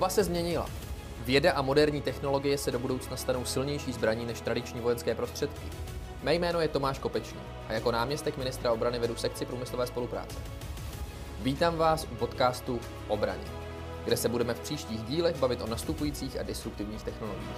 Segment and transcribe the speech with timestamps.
[0.00, 0.70] Doba se změnila.
[1.24, 5.66] Věda a moderní technologie se do budoucna stanou silnější zbraní než tradiční vojenské prostředky.
[6.22, 10.38] Mé jméno je Tomáš Kopečný a jako náměstek ministra obrany vedu sekci průmyslové spolupráce.
[11.42, 13.44] Vítám vás u podcastu Obraně,
[14.04, 17.56] kde se budeme v příštích dílech bavit o nastupujících a disruptivních technologiích.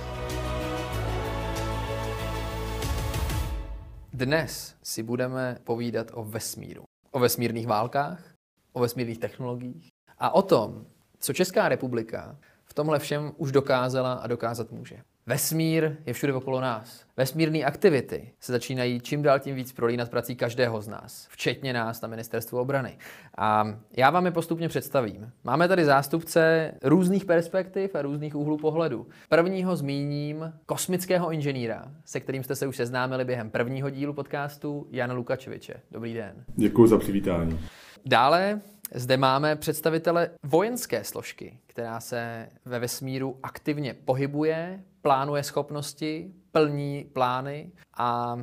[4.13, 6.83] Dnes si budeme povídat o vesmíru.
[7.11, 8.35] O vesmírných válkách,
[8.73, 10.87] o vesmírných technologiích a o tom,
[11.23, 14.97] co Česká republika v tomhle všem už dokázala a dokázat může.
[15.27, 17.05] Vesmír je všude okolo nás.
[17.17, 22.01] Vesmírné aktivity se začínají čím dál tím víc prolínat prací každého z nás, včetně nás
[22.01, 22.99] na ministerstvu obrany.
[23.39, 25.33] A já vám je postupně představím.
[25.45, 29.07] Máme tady zástupce různých perspektiv a různých úhlů pohledu.
[29.29, 35.15] Prvního zmíním kosmického inženýra, se kterým jste se už seznámili během prvního dílu podcastu, Jana
[35.15, 35.75] Lukačeviče.
[35.91, 36.45] Dobrý den.
[36.57, 37.61] Děkuji za přivítání.
[38.07, 38.61] Dále
[38.95, 47.73] zde máme představitele vojenské složky, která se ve vesmíru aktivně pohybuje, plánuje schopnosti, plní plány
[47.95, 48.37] a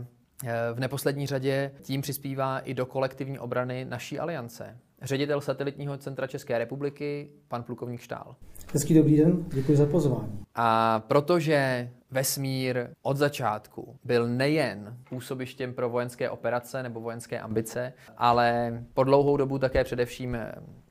[0.45, 4.77] e, v neposlední řadě tím přispívá i do kolektivní obrany naší aliance.
[5.01, 8.35] Ředitel satelitního centra České republiky, pan plukovník Štál.
[8.73, 10.39] Hezký dobrý den, děkuji za pozvání.
[10.55, 18.73] A protože vesmír od začátku byl nejen působištěm pro vojenské operace nebo vojenské ambice, ale
[18.93, 20.37] po dlouhou dobu také především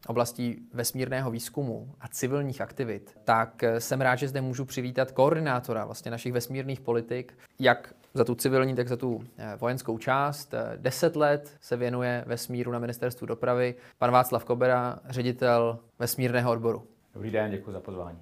[0.06, 6.11] oblastí vesmírného výzkumu a civilních aktivit, tak jsem rád, že zde můžu přivítat koordinátora vlastně
[6.11, 10.55] našich vesmírných politik, jak za tu civilní, tak za tu eh, vojenskou část.
[10.77, 13.75] Deset let se věnuje vesmíru na ministerstvu dopravy.
[13.98, 16.86] Pan Václav Kobera, ředitel vesmírného odboru.
[17.14, 18.19] Dobrý den, děkuji za pozvání.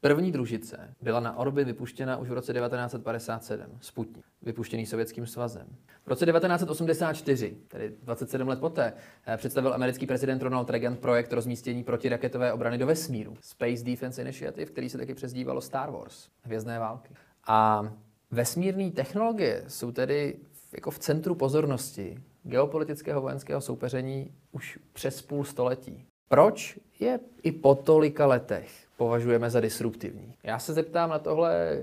[0.00, 5.66] První družice byla na orbit vypuštěna už v roce 1957, Sputnik, vypuštěný Sovětským svazem.
[6.04, 8.92] V roce 1984, tedy 27 let poté,
[9.26, 14.70] eh, představil americký prezident Ronald Reagan projekt rozmístění protiraketové obrany do vesmíru, Space Defense Initiative,
[14.70, 17.14] který se taky přezdívalo Star Wars, hvězdné války.
[17.46, 17.82] A
[18.30, 20.36] vesmírné technologie jsou tedy
[20.72, 26.04] jako v centru pozornosti geopolitického vojenského soupeření už přes půl století.
[26.28, 30.34] Proč je i po tolika letech považujeme za disruptivní?
[30.42, 31.80] Já se zeptám na tohle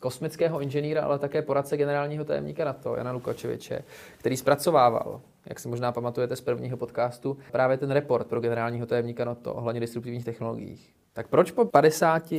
[0.00, 3.84] kosmického inženýra, ale také poradce generálního tajemníka NATO, Jana Lukačeviče,
[4.18, 9.24] který zpracovával, jak si možná pamatujete z prvního podcastu, právě ten report pro generálního tajemníka
[9.24, 10.94] NATO ohledně disruptivních technologiích.
[11.12, 12.32] Tak proč po 50,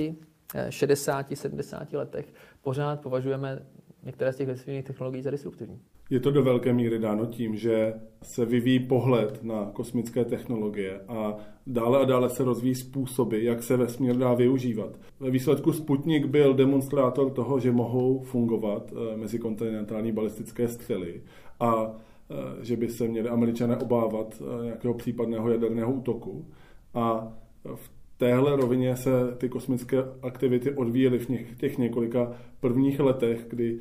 [0.69, 2.25] 60, 70 letech
[2.65, 3.59] pořád považujeme
[4.03, 5.79] některé z těch vesmírných technologií za disruptivní?
[6.09, 11.35] Je to do velké míry dáno tím, že se vyvíjí pohled na kosmické technologie a
[11.67, 14.99] dále a dále se rozvíjí způsoby, jak se vesmír dá využívat.
[15.19, 21.21] Ve výsledku Sputnik byl demonstrátor toho, že mohou fungovat eh, mezikontinentální balistické střely
[21.59, 26.45] a eh, že by se měli američané obávat eh, nějakého případného jaderného útoku.
[26.93, 27.33] A
[27.75, 33.79] v téhle rovině se ty kosmické aktivity odvíjely v těch několika prvních letech, kdy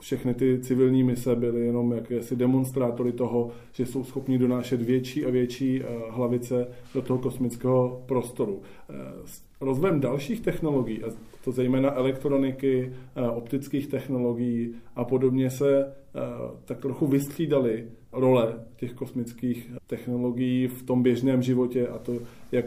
[0.00, 5.30] všechny ty civilní mise byly jenom jakési demonstrátory toho, že jsou schopni donášet větší a
[5.30, 8.62] větší eh, hlavice do toho kosmického prostoru.
[8.90, 11.06] Eh, s rozvojem dalších technologií, a
[11.44, 15.92] to zejména elektroniky, eh, optických technologií a podobně se
[16.64, 22.12] tak trochu vystřídaly role těch kosmických technologií v tom běžném životě, a to
[22.52, 22.64] jak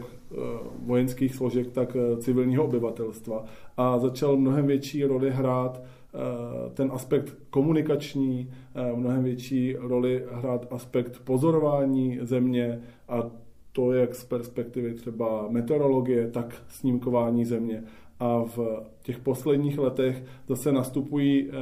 [0.78, 3.44] vojenských složek, tak civilního obyvatelstva.
[3.76, 5.82] A začal mnohem větší roli hrát
[6.14, 13.30] Eh, ten aspekt komunikační, eh, mnohem větší roli hrát aspekt pozorování země a
[13.72, 17.82] to jak z perspektivy třeba meteorologie, tak snímkování země.
[18.20, 21.52] A v těch posledních letech zase nastupují eh,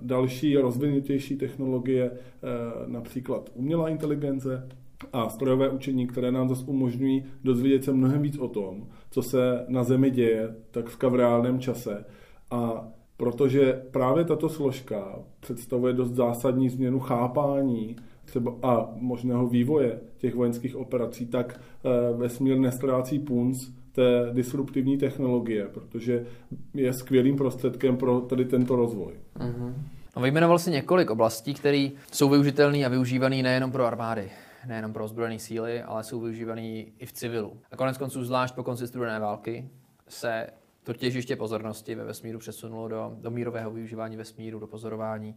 [0.00, 2.10] další rozvinutější technologie,
[2.86, 4.68] například umělá inteligence
[5.12, 9.64] a strojové učení, které nám zase umožňují dozvědět se mnohem víc o tom, co se
[9.68, 12.04] na Zemi děje, tak v reálném čase.
[12.50, 20.34] A protože právě tato složka představuje dost zásadní změnu chápání třeba a možného vývoje těch
[20.34, 26.26] vojenských operací, tak eh, vesmír nestrácí punc té disruptivní technologie, protože
[26.74, 29.14] je skvělým prostředkem pro tady tento rozvoj.
[29.38, 29.74] Mm-hmm.
[30.16, 34.30] No, vyjmenoval si několik oblastí, které jsou využitelné a využívané nejenom pro armády,
[34.66, 37.56] nejenom pro ozbrojené síly, ale jsou využívané i v civilu.
[37.72, 39.68] A konec konců, zvlášť po konci studené války,
[40.08, 40.46] se
[40.84, 45.36] to těžiště pozornosti ve vesmíru přesunulo do, do mírového využívání vesmíru, do pozorování,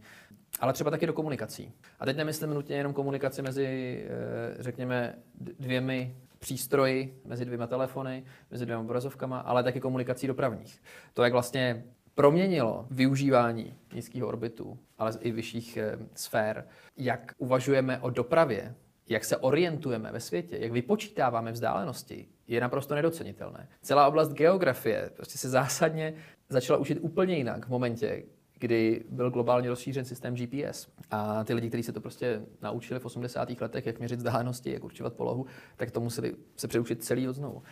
[0.60, 1.72] ale třeba taky do komunikací.
[2.00, 8.64] A teď nemyslím nutně jenom komunikaci mezi, eh, řekněme, dvěmi přístroji, mezi dvěma telefony, mezi
[8.64, 10.82] dvěma obrazovkama, ale taky komunikací dopravních.
[11.14, 11.84] To, jak vlastně
[12.14, 16.66] proměnilo využívání nízkého orbitu, ale i vyšších e, sfér,
[16.96, 18.74] jak uvažujeme o dopravě,
[19.08, 23.68] jak se orientujeme ve světě, jak vypočítáváme vzdálenosti, je naprosto nedocenitelné.
[23.82, 26.14] Celá oblast geografie prostě se zásadně
[26.48, 28.22] začala učit úplně jinak v momentě,
[28.60, 30.88] kdy byl globálně rozšířen systém GPS.
[31.10, 33.60] A ty lidi, kteří se to prostě naučili v 80.
[33.60, 35.46] letech, jak měřit vzdálenosti, jak určovat polohu,
[35.76, 37.62] tak to museli se přeučit celý od znovu.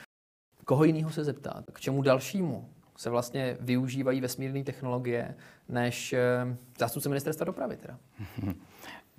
[0.65, 1.65] Koho jiného se zeptat?
[1.73, 5.35] K čemu dalšímu se vlastně využívají vesmírné technologie
[5.69, 7.99] než eh, zástupce ministerstva dopravy teda?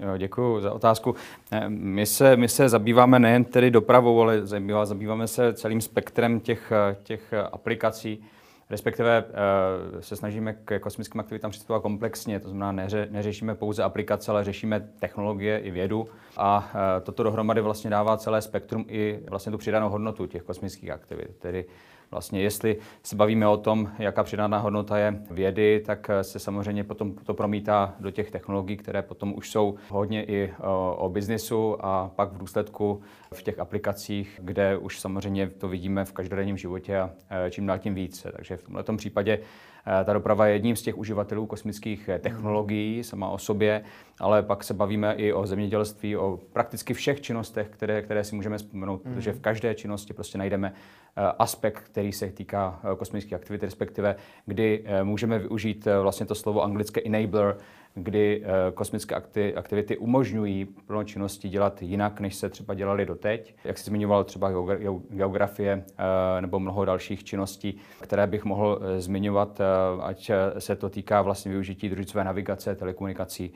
[0.02, 1.16] Jo, děkuji za otázku.
[1.52, 4.42] Eh, my se, my se zabýváme nejen tedy dopravou, ale
[4.84, 8.24] zabýváme se celým spektrem těch, eh, těch aplikací,
[8.70, 9.24] respektive
[10.00, 14.90] se snažíme k kosmickým aktivitám přistupovat komplexně, to znamená neře, neřešíme pouze aplikace, ale řešíme
[15.00, 16.08] technologie i vědu.
[16.38, 16.72] A
[17.04, 21.66] toto dohromady vlastně dává celé spektrum i vlastně tu přidanou hodnotu těch kosmických aktivit, tedy
[22.12, 27.14] Vlastně jestli se bavíme o tom, jaká přidaná hodnota je vědy, tak se samozřejmě potom
[27.14, 32.12] to promítá do těch technologií, které potom už jsou hodně i o, o biznisu a
[32.16, 33.02] pak v důsledku
[33.34, 37.80] v těch aplikacích, kde už samozřejmě to vidíme v každodenním životě a e, čím dál
[37.80, 38.32] tím více.
[38.36, 39.69] Takže v tomto případě Eh,
[40.06, 43.84] ta doprava je jedním z těch uživatelů kosmických eh, technologií sama o sobě,
[44.20, 48.58] ale pak se bavíme i o zemědělství, o prakticky všech činnostech, které, které si můžeme
[48.58, 49.14] vzpomenout, mm.
[49.14, 54.16] protože v každé činnosti prostě najdeme eh, aspekt, který se týká kosmických aktivit, respektive
[54.46, 57.58] kdy můžeme využít vlastně to slovo anglické enabler,
[58.04, 59.16] kdy eh, kosmické
[59.56, 63.56] aktivity umožňují plno činnosti dělat jinak, než se třeba dělali doteď.
[63.64, 64.52] Jak jsi zmiňoval třeba
[65.10, 69.62] geografie eh, nebo mnoho dalších činností, které bych mohl eh, zmiňovat,
[70.02, 73.54] ať se to týká vlastně využití družicové navigace, telekomunikací,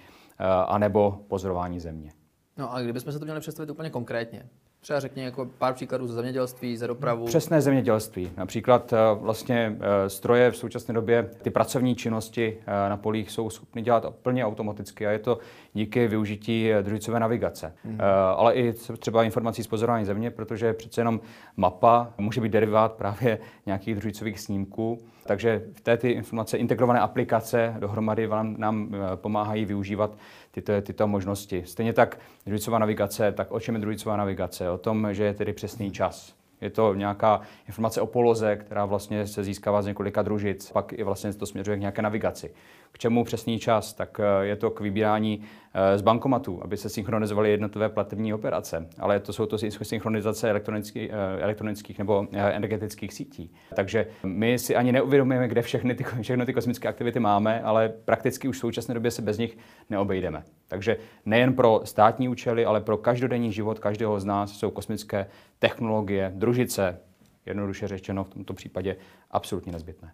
[0.67, 2.11] anebo pozorování země.
[2.57, 4.49] No a kdybychom se to měli představit úplně konkrétně,
[4.83, 7.25] Třeba řekni jako pár příkladů ze zemědělství, ze dopravu.
[7.25, 8.31] Přesné zemědělství.
[8.37, 13.49] Například eh, vlastně eh, stroje v současné době, ty pracovní činnosti eh, na polích jsou
[13.49, 15.39] schopny dělat plně automaticky a je to
[15.73, 17.75] díky využití družicové navigace.
[17.83, 17.97] Mm.
[18.35, 21.21] Ale i třeba informací z pozorování země, protože přece jenom
[21.57, 24.97] mapa může být derivát právě nějakých družicových snímků.
[25.25, 30.17] Takže v té ty informace, integrované aplikace dohromady vám, nám pomáhají využívat
[30.51, 31.63] tyto, tyto možnosti.
[31.65, 34.69] Stejně tak družicová navigace, tak o čem je družicová navigace?
[34.69, 36.42] O tom, že je tedy přesný čas.
[36.63, 41.03] Je to nějaká informace o poloze, která vlastně se získává z několika družic, pak i
[41.03, 42.53] vlastně to směřuje k nějaké navigaci.
[42.91, 43.93] K čemu přesný čas?
[43.93, 45.41] Tak eh, je to k vybírání
[45.73, 48.87] eh, z bankomatu, aby se synchronizovaly jednotlivé platební operace.
[48.99, 53.53] Ale to jsou to synchronizace elektronických, eh, elektronických nebo energetických sítí.
[53.75, 58.47] Takže my si ani neuvědomujeme, kde všechny ty, všechny ty kosmické aktivity máme, ale prakticky
[58.47, 59.57] už v současné době se bez nich
[59.89, 60.43] neobejdeme.
[60.73, 65.29] Takže nejen pro státní účely, ale pro každodenní život každého z nás jsou kosmické
[65.59, 66.99] technologie, družice,
[67.45, 68.95] jednoduše řečeno v tomto případě
[69.31, 70.11] absolutně nezbytné.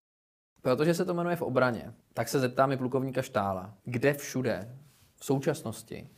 [0.61, 4.75] Protože se to jmenuje v obraně, tak se zeptáme plukovníka Štála, kde všude
[5.15, 6.09] v současnosti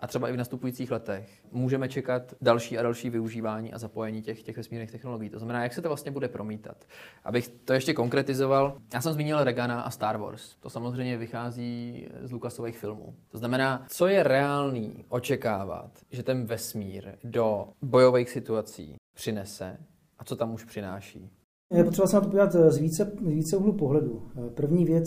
[0.00, 4.42] a třeba i v nastupujících letech můžeme čekat další a další využívání a zapojení těch,
[4.42, 5.30] těch vesmírných technologií.
[5.30, 6.84] To znamená, jak se to vlastně bude promítat.
[7.24, 10.56] Abych to ještě konkretizoval, já jsem zmínil Regana a Star Wars.
[10.60, 13.14] To samozřejmě vychází z Lucasových filmů.
[13.28, 19.76] To znamená, co je reálný očekávat, že ten vesmír do bojových situací přinese
[20.18, 21.30] a co tam už přináší.
[21.72, 24.30] Je potřeba se na to podívat z více, z více úhlu pohledu.
[24.54, 25.06] První věc,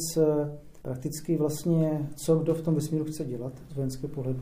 [0.82, 4.42] prakticky vlastně, co kdo v tom vesmíru chce dělat z vojenského pohledu.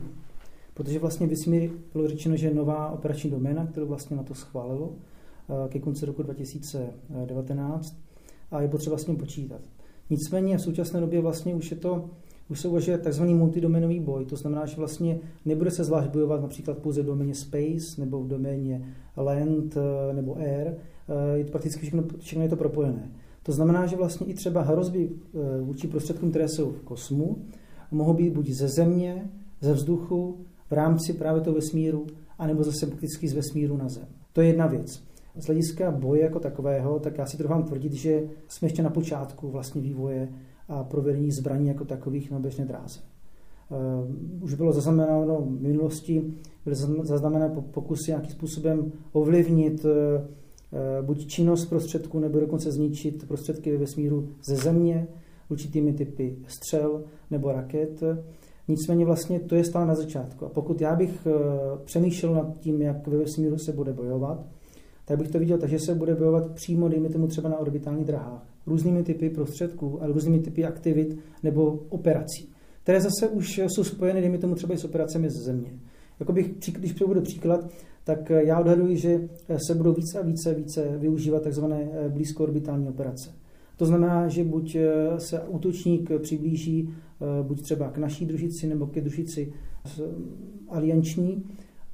[0.74, 4.92] Protože vlastně vesmír bylo řečeno, že nová operační doména, kterou vlastně na to schválilo
[5.68, 7.96] ke konci roku 2019
[8.50, 9.60] a je potřeba s ním počítat.
[10.10, 12.10] Nicméně v současné době vlastně už je to
[12.48, 13.22] už se uvažuje tzv.
[13.22, 18.00] multidomenový boj, to znamená, že vlastně nebude se zvlášť bojovat například pouze v doméně space
[18.00, 19.76] nebo v doméně land
[20.12, 20.74] nebo air,
[21.08, 23.10] Eh, je to prakticky všechno, všechno je to propojené.
[23.42, 27.36] To znamená, že vlastně i třeba hrozby eh, vůči prostředkům, které jsou v kosmu,
[27.90, 30.38] mohou být buď ze země, ze vzduchu,
[30.72, 32.06] v rámci právě toho vesmíru,
[32.38, 34.06] anebo zase prakticky z vesmíru na zem.
[34.32, 35.02] To je jedna věc.
[35.36, 39.50] Z hlediska boje jako takového, tak já si trochu tvrdit, že jsme ještě na počátku
[39.50, 40.28] vlastně vývoje
[40.68, 43.00] a provedení zbraní jako takových na běžné dráze.
[43.70, 49.90] Uh, už bylo zaznamenáno v minulosti, byly zaznamenány pokusy nějakým způsobem ovlivnit uh,
[50.72, 55.08] Eh, buď činnost prostředků, nebo dokonce zničit prostředky ve vesmíru ze země,
[55.48, 58.02] určitými typy střel nebo raket.
[58.68, 60.46] Nicméně vlastně to je stále na začátku.
[60.46, 61.30] A pokud já bych eh,
[61.84, 64.46] přemýšlel nad tím, jak ve vesmíru se bude bojovat,
[65.04, 68.06] tak bych to viděl tak, že se bude bojovat přímo, dejme tomu třeba na orbitálních
[68.06, 72.48] drahách, různými typy prostředků a různými typy aktivit nebo operací,
[72.82, 75.70] které zase už jsou spojeny, dejme tomu třeba i s operacemi ze země.
[76.20, 77.70] Jako bych, když přebudu příklad,
[78.04, 81.64] tak eh, já odhaduji, že eh, se budou více a více, více využívat tzv.
[81.72, 83.30] Eh, blízkoorbitální operace.
[83.82, 84.76] To znamená, že buď
[85.18, 86.88] se útočník přiblíží
[87.42, 89.52] buď třeba k naší družici nebo ke družici
[90.68, 91.44] alianční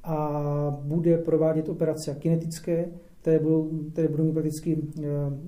[0.03, 2.89] a bude provádět operace kinetické,
[3.21, 4.77] které budou, které budou mít prakticky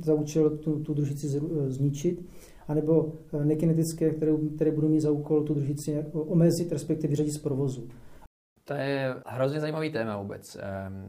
[0.03, 1.27] za účel tu, tu družici
[1.67, 2.25] zničit,
[2.67, 7.88] anebo nekinetické, které, které budou mít za úkol tu družici omezit, respektive vyřadit z provozu.
[8.71, 10.57] To je hrozně zajímavý téma vůbec,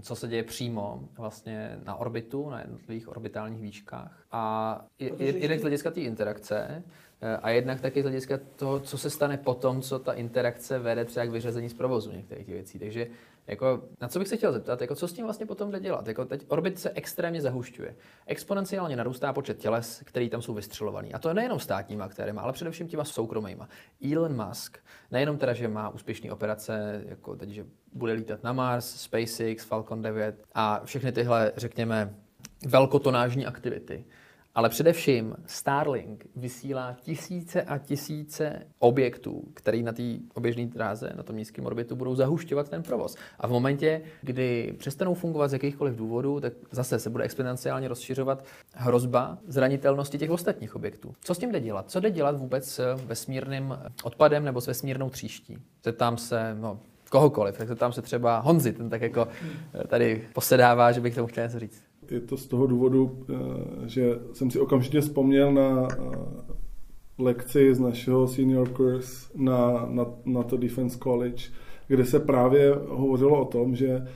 [0.00, 4.24] co se děje přímo vlastně na orbitu, na jednotlivých orbitálních výškách.
[4.32, 4.84] A
[5.18, 6.82] jednak z hlediska té interakce,
[7.20, 11.04] eh, a jednak taky z hlediska toho, co se stane potom, co ta interakce vede
[11.04, 12.78] třeba k vyřazení z provozu některých těch věcí.
[12.78, 13.06] Takže
[13.46, 16.08] jako, na co bych se chtěl zeptat, jako, co s tím vlastně potom jde dělat?
[16.08, 17.96] Jako, teď orbit se extrémně zahušťuje.
[18.26, 21.14] Exponenciálně narůstá počet těles, který tam jsou vystřelovaný.
[21.14, 23.68] A to je nejenom státníma aktérima, ale především těma soukromýma.
[24.12, 24.78] Elon Musk,
[25.10, 30.02] nejenom teda, že má úspěšné operace, jako teď, že bude lítat na Mars, SpaceX, Falcon
[30.02, 32.14] 9 a všechny tyhle, řekněme,
[32.66, 34.04] velkotonážní aktivity,
[34.54, 40.02] ale především Starlink vysílá tisíce a tisíce objektů, které na té
[40.34, 43.16] oběžné dráze, na tom nízkém orbitu, budou zahušťovat ten provoz.
[43.38, 48.44] A v momentě, kdy přestanou fungovat z jakýchkoliv důvodů, tak zase se bude exponenciálně rozšiřovat
[48.74, 51.14] hrozba zranitelnosti těch ostatních objektů.
[51.20, 51.90] Co s tím jde dělat?
[51.90, 55.58] Co jde dělat vůbec s vesmírným odpadem nebo s vesmírnou tříští?
[55.84, 56.80] Zeptám se, no,
[57.10, 59.28] kohokoliv, tak zeptám se třeba Honzi, ten tak jako
[59.86, 63.34] tady posedává, že bych tomu chtěl něco říct je to z toho důvodu, eh,
[63.88, 65.96] že jsem si okamžitě vzpomněl na eh,
[67.18, 71.44] lekci z našeho senior course na, na, na to Defense College,
[71.88, 74.06] kde se právě hovořilo o tom, že eh,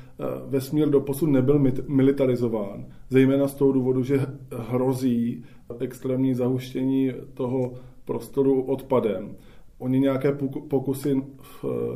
[0.46, 4.20] vesmír doposud nebyl militarizován, zejména z toho důvodu, že
[4.68, 5.44] hrozí
[5.80, 7.72] extrémní zahuštění toho
[8.04, 9.36] prostoru odpadem.
[9.78, 10.32] Oni nějaké
[10.68, 11.22] pokusy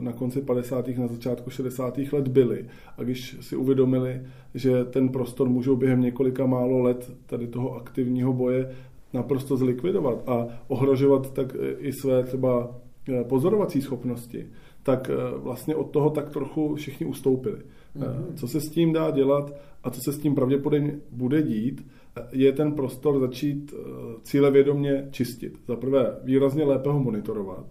[0.01, 0.89] na konci 50.
[0.89, 1.99] na začátku 60.
[2.13, 2.67] let byly.
[2.99, 4.23] A když si uvědomili,
[4.55, 8.71] že ten prostor můžou během několika málo let tady toho aktivního boje
[9.13, 14.47] naprosto zlikvidovat a ohrožovat tak i své třeba eh, pozorovací schopnosti,
[14.83, 17.59] tak eh, vlastně od toho tak trochu všichni ustoupili.
[17.97, 18.35] Mm-hmm.
[18.35, 21.87] Co se s tím dá dělat a co se s tím pravděpodobně bude dít,
[22.33, 23.83] je ten prostor začít eh,
[24.23, 25.59] cílevědomně čistit.
[25.67, 27.67] Za prvé výrazně lépe ho monitorovat,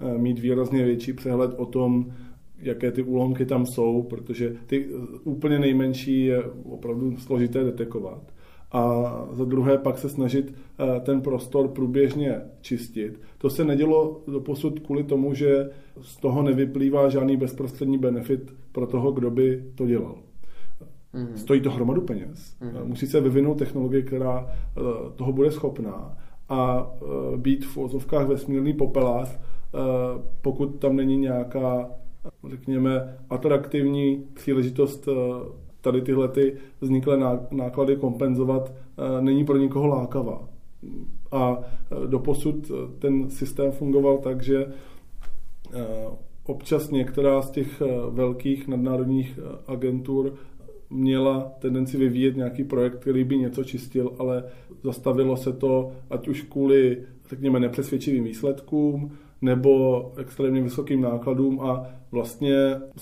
[0.00, 2.12] eh, mít výrazně větší přehled o tom,
[2.58, 8.22] jaké ty úlomky tam jsou, protože ty eh, úplně nejmenší je opravdu složité detekovat.
[8.72, 10.54] A za druhé pak se snažit
[11.02, 13.20] ten prostor průběžně čistit.
[13.38, 19.12] To se nedělo doposud kvůli tomu, že z toho nevyplývá žádný bezprostřední benefit pro toho,
[19.12, 20.27] kdo by to dělal.
[21.12, 21.36] Mm.
[21.36, 22.56] Stojí to hromadu peněz.
[22.60, 22.88] Mm.
[22.88, 24.80] Musí se vyvinout technologie, která eh,
[25.16, 26.16] toho bude schopná
[26.48, 29.38] a eh, být v ozovkách vesmírný popelář,
[30.42, 31.90] pokud tam není nějaká,
[32.50, 35.08] řekněme, atraktivní příležitost
[35.80, 37.18] tady tyhle ty vzniklé
[37.50, 38.72] náklady kompenzovat,
[39.20, 40.48] není pro nikoho lákavá.
[41.32, 41.58] A
[42.06, 44.66] doposud ten systém fungoval tak, že
[46.44, 50.32] občas některá z těch velkých nadnárodních agentur
[50.90, 54.44] měla tendenci vyvíjet nějaký projekt, který by něco čistil, ale
[54.82, 62.56] zastavilo se to, ať už kvůli, řekněme, nepřesvědčivým výsledkům, nebo extrémně vysokým nákladům a vlastně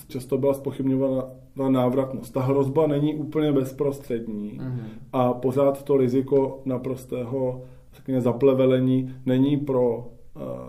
[0.07, 2.33] často byla spochybňována návratnost.
[2.33, 4.87] Ta hrozba není úplně bezprostřední mm-hmm.
[5.13, 7.61] a pořád to riziko naprostého
[7.97, 10.03] řekněme, zaplevelení není pro uh,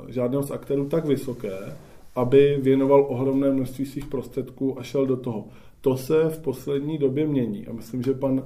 [0.08, 1.52] žádného z aktérů tak vysoké,
[2.14, 5.44] aby věnoval ohromné množství svých prostředků a šel do toho.
[5.80, 8.44] To se v poslední době mění a myslím, že pan uh,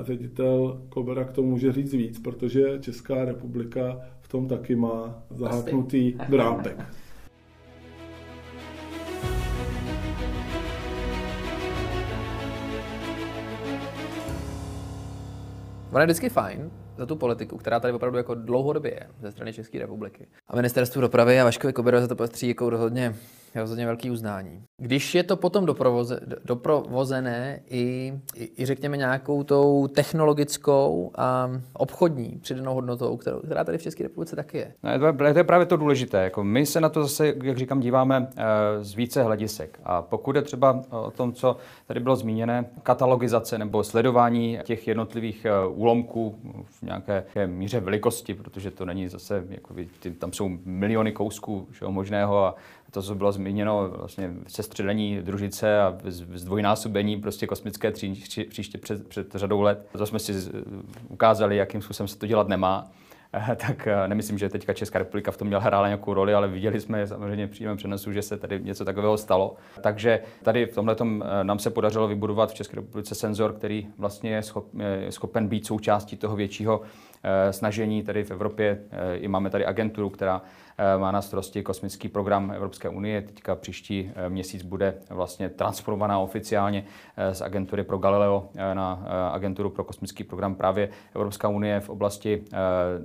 [0.00, 6.12] ředitel Kobera k tomu může říct víc, protože Česká republika v tom taky má zaháknutý
[6.28, 6.76] drápek.
[15.92, 19.52] Ono je vždycky fajn za tu politiku, která tady opravdu jako dlouhodobě je ze strany
[19.52, 20.26] České republiky.
[20.48, 23.14] A ministerstvu dopravy a Vaškovi Koberovi za to patří jako rozhodně
[23.60, 24.62] rozhodně velký uznání.
[24.82, 32.38] Když je to potom doprovoze, doprovozené i, i, i řekněme nějakou tou technologickou a obchodní
[32.42, 34.74] přidanou hodnotou, kterou, která tady v České republice taky je.
[34.82, 36.24] No, to, je, to je právě to důležité.
[36.24, 38.44] Jako my se na to zase, jak říkám, díváme eh,
[38.80, 39.80] z více hledisek.
[39.84, 41.56] A pokud je třeba o tom, co
[41.86, 48.70] tady bylo zmíněné, katalogizace nebo sledování těch jednotlivých eh, úlomků v nějaké míře velikosti, protože
[48.70, 49.74] to není zase, jako,
[50.18, 52.54] tam jsou miliony kousků všeho možného a
[52.94, 55.98] to, co bylo zmíněno, vlastně sestředení družice a
[56.34, 57.90] zdvojnásobení prostě kosmické
[58.48, 59.88] příště před, před řadou let.
[59.98, 60.32] To jsme si
[61.08, 62.90] ukázali, jakým způsobem se to dělat nemá
[63.56, 66.80] tak eh, nemyslím, že teďka Česká republika v tom měla hrála nějakou roli, ale viděli
[66.80, 69.56] jsme samozřejmě v přenosu, že se tady něco takového stalo.
[69.80, 74.30] Takže tady v tomhle eh, nám se podařilo vybudovat v České republice senzor, který vlastně
[74.34, 74.42] je
[75.12, 76.80] schopen být součástí toho většího
[77.50, 78.78] snažení tady v Evropě.
[79.14, 80.42] I máme tady agenturu, která
[80.78, 83.22] Eh, má na starosti kosmický program Evropské unie.
[83.22, 86.84] Teďka příští eh, měsíc bude vlastně transformovaná oficiálně
[87.16, 88.92] eh, z agentury pro Galileo na
[89.32, 90.54] agenturu pro kosmický program.
[90.54, 92.44] Právě Evropská unie v oblasti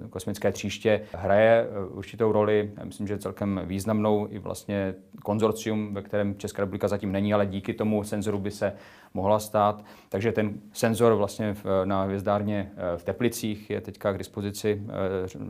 [0.09, 6.61] kosmické tříště hraje určitou roli, myslím, že celkem významnou i vlastně konzorcium, ve kterém Česká
[6.61, 8.73] republika zatím není, ale díky tomu senzoru by se
[9.13, 9.85] mohla stát.
[10.09, 14.81] Takže ten senzor vlastně na hvězdárně v Teplicích je teďka k dispozici.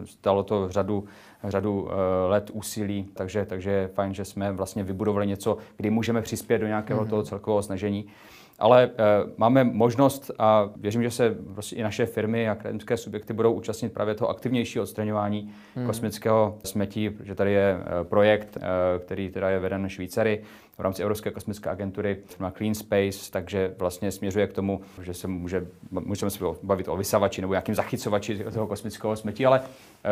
[0.05, 1.03] Stalo to řadu
[1.43, 6.21] řadu eh, let úsilí, takže, takže je fajn, že jsme vlastně vybudovali něco, kdy můžeme
[6.21, 7.09] přispět do nějakého mm-hmm.
[7.09, 8.05] toho celkového snažení.
[8.59, 8.89] Ale e,
[9.37, 13.93] máme možnost a věřím, že se prostě i naše firmy a akademické subjekty budou účastnit
[13.93, 15.85] právě toho aktivnějšího odstraňování hmm.
[15.85, 20.41] kosmického smetí, protože tady je e, projekt, e, který teda je veden Švýcary
[20.77, 25.27] v rámci Evropské kosmické agentury, má Clean Space, takže vlastně směřuje k tomu, že se
[25.27, 29.61] může, můžeme se bavit o vysavači nebo nějakým zachycovači toho kosmického smetí, ale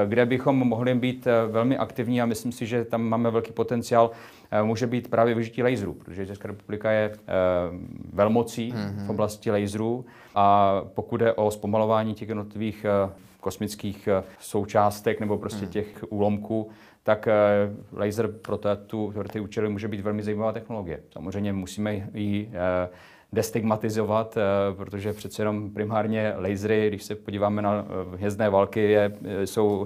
[0.06, 4.12] kde bychom mohli být velmi aktivní a myslím si, že tam máme velký potenciál,
[4.64, 7.16] může být právě využití laserů, protože Česká republika je
[8.14, 9.06] velmi velmocí mm-hmm.
[9.06, 15.38] v oblasti laserů a pokud je o zpomalování těch jednotlivých eh, kosmických eh, součástek nebo
[15.38, 15.72] prostě mm.
[15.72, 16.70] těch úlomků,
[17.04, 17.34] tak eh,
[17.94, 21.00] laser pro, tu, pro ty účely může být velmi zajímavá technologie.
[21.14, 22.52] Samozřejmě musíme ji
[23.34, 24.38] destigmatizovat,
[24.78, 29.12] protože přece jenom primárně lasery, když se podíváme na hvězdné války, je,
[29.46, 29.86] jsou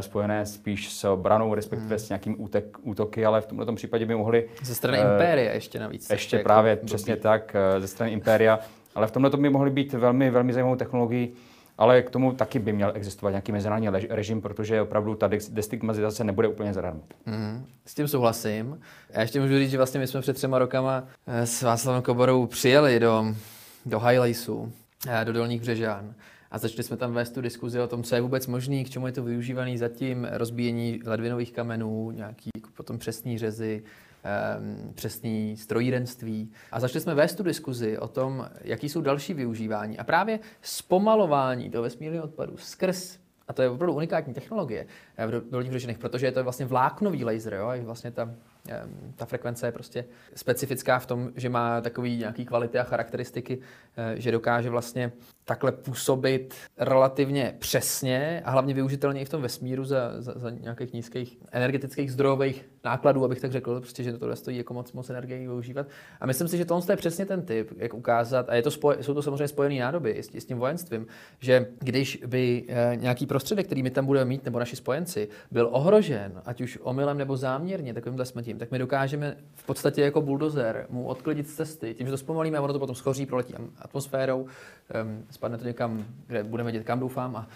[0.00, 1.98] spojené spíš s branou, respektive hmm.
[1.98, 4.48] s nějakým útek, útoky, ale v tomto případě by mohli...
[4.62, 6.10] Ze strany uh, Impéria ještě navíc.
[6.10, 8.58] Ještě právě, jako přesně tak, ze strany Impéria.
[8.94, 11.32] Ale v tomto by mohly být velmi, velmi zajímavou technologií,
[11.78, 16.48] ale k tomu taky by měl existovat nějaký mezinárodní režim, protože opravdu ta destigmatizace nebude
[16.48, 17.00] úplně zadarmo.
[17.26, 18.80] Mm, s tím souhlasím.
[19.10, 23.00] Já ještě můžu říct, že vlastně my jsme před třema rokama s Václavem Koborou přijeli
[23.00, 23.26] do,
[23.86, 24.72] do Highlaisu,
[25.24, 26.14] do Dolních Břežán
[26.54, 29.06] a začali jsme tam vést tu diskuzi o tom, co je vůbec možný, k čemu
[29.06, 36.52] je to využívaný zatím, rozbíjení ledvinových kamenů, nějaký jako potom přesný řezy, um, přesný strojírenství.
[36.72, 39.98] A začali jsme vést tu diskuzi o tom, jaký jsou další využívání.
[39.98, 44.86] A právě zpomalování toho vesmírného odpadu skrz a to je opravdu unikátní technologie
[45.26, 47.72] v dolních vřešinech, protože je to vlastně vláknový laser, jo?
[47.84, 48.34] vlastně ta
[49.16, 53.58] ta frekvence je prostě specifická v tom, že má takový nějaký kvality a charakteristiky,
[53.96, 55.12] eh, že dokáže vlastně
[55.44, 60.92] takhle působit relativně přesně a hlavně využitelně i v tom vesmíru za, za, za nějakých
[60.92, 65.38] nízkých energetických zdrojových nákladů, abych tak řekl, prostě, že to stojí jako moc, moc energie
[65.38, 65.86] využívat.
[66.20, 68.96] A myslím si, že tohle je přesně ten typ, jak ukázat, a je to spoj,
[69.00, 71.06] jsou to samozřejmě spojené nádoby s, s tím vojenstvím,
[71.40, 75.68] že když by e, nějaký prostředek, který my tam budeme mít, nebo naši spojenci, byl
[75.72, 80.86] ohrožen, ať už omylem nebo záměrně takovýmhle smetím, tak my dokážeme v podstatě jako buldozer
[80.90, 81.94] mu odklidit z cesty.
[81.94, 86.44] Tím, že to zpomalíme ono to potom schoří, proletí atmosférou, um, spadne to někam, kde
[86.44, 87.48] budeme vědět, kam doufám, a,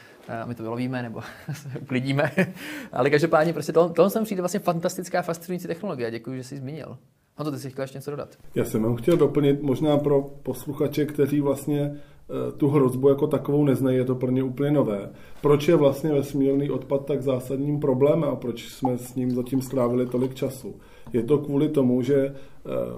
[0.42, 1.20] a my to vylovíme nebo
[1.82, 2.30] uklidíme.
[2.92, 6.10] Ale každopádně prostě to, tohle sem přijde vlastně fantastická, fascinující technologie.
[6.10, 6.98] Děkuji, že jsi zmínil.
[7.36, 8.36] to ty si chtěl ještě něco dodat?
[8.54, 13.64] Já jsem jenom chtěl doplnit možná pro posluchače, kteří vlastně Eh, tu hrozbu jako takovou
[13.64, 15.10] neznají, je to pro ně úplně nové.
[15.40, 20.06] Proč je vlastně vesmírný odpad tak zásadním problémem a proč jsme s ním zatím strávili
[20.06, 20.74] tolik času?
[21.12, 22.34] Je to kvůli tomu, že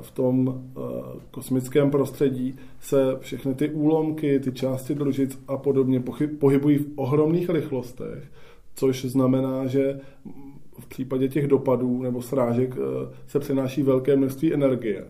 [0.01, 0.81] v tom eh,
[1.31, 6.03] kosmickém prostředí se všechny ty úlomky, ty části družic a podobně
[6.39, 8.33] pohybují v ohromných rychlostech,
[8.75, 10.01] což znamená, že
[10.79, 12.77] v případě těch dopadů nebo srážek
[13.27, 15.05] se přenáší velké množství energie.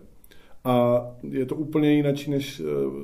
[0.63, 2.63] A je to úplně jinak, než eh,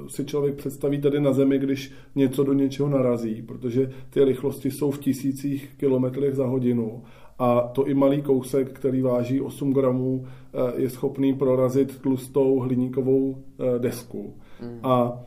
[0.09, 4.91] si člověk představí tady na Zemi, když něco do něčeho narazí, protože ty rychlosti jsou
[4.91, 7.03] v tisících kilometrech za hodinu
[7.39, 13.37] a to i malý kousek, který váží 8 gramů, eh, je schopný prorazit tlustou hliníkovou
[13.37, 14.33] eh, desku.
[14.61, 14.79] Mm.
[14.83, 15.23] A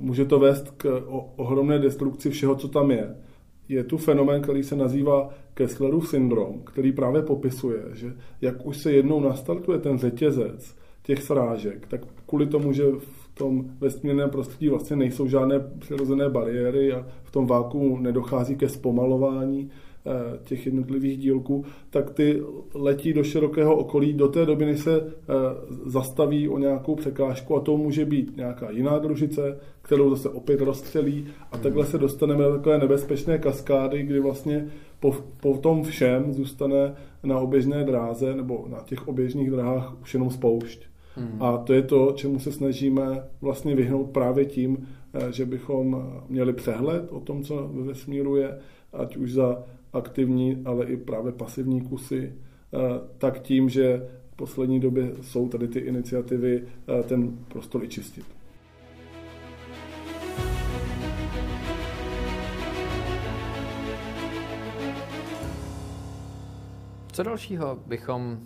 [0.00, 1.02] může to vést k
[1.36, 3.16] ohromné destrukci všeho, co tam je.
[3.68, 8.92] Je tu fenomén, který se nazývá Kesslerův syndrom, který právě popisuje, že jak už se
[8.92, 14.96] jednou nastartuje ten řetězec, těch srážek, tak kvůli tomu, že v tom vesmírném prostředí vlastně
[14.96, 19.91] nejsou žádné přirozené bariéry a v tom váku nedochází ke zpomalování eh,
[20.44, 22.42] těch jednotlivých dílků, tak ty
[22.74, 25.32] letí do širokého okolí do té doby, než se eh,
[25.84, 31.26] zastaví o nějakou překážku a to může být nějaká jiná družice, kterou zase opět rozstřelí
[31.52, 34.66] a takhle se dostaneme do takové nebezpečné kaskády, kdy vlastně
[35.00, 40.30] po, po tom všem zůstane na oběžné dráze nebo na těch oběžných dráhách už jenom
[40.30, 40.86] spoušť.
[41.16, 41.42] Hmm.
[41.42, 46.52] A to je to, čemu se snažíme vlastně vyhnout právě tím, eh, že bychom měli
[46.52, 48.58] přehled o tom, co ve vesmíru je,
[48.92, 52.78] ať už za aktivní, ale i právě pasivní kusy, eh,
[53.18, 58.24] tak tím, že v poslední době jsou tady ty iniciativy eh, ten prostor čistit.
[67.12, 68.40] Co dalšího bychom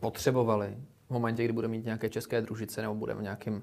[0.00, 3.62] potřebovali v momentě, kdy budeme mít nějaké české družice nebo budeme v nějakém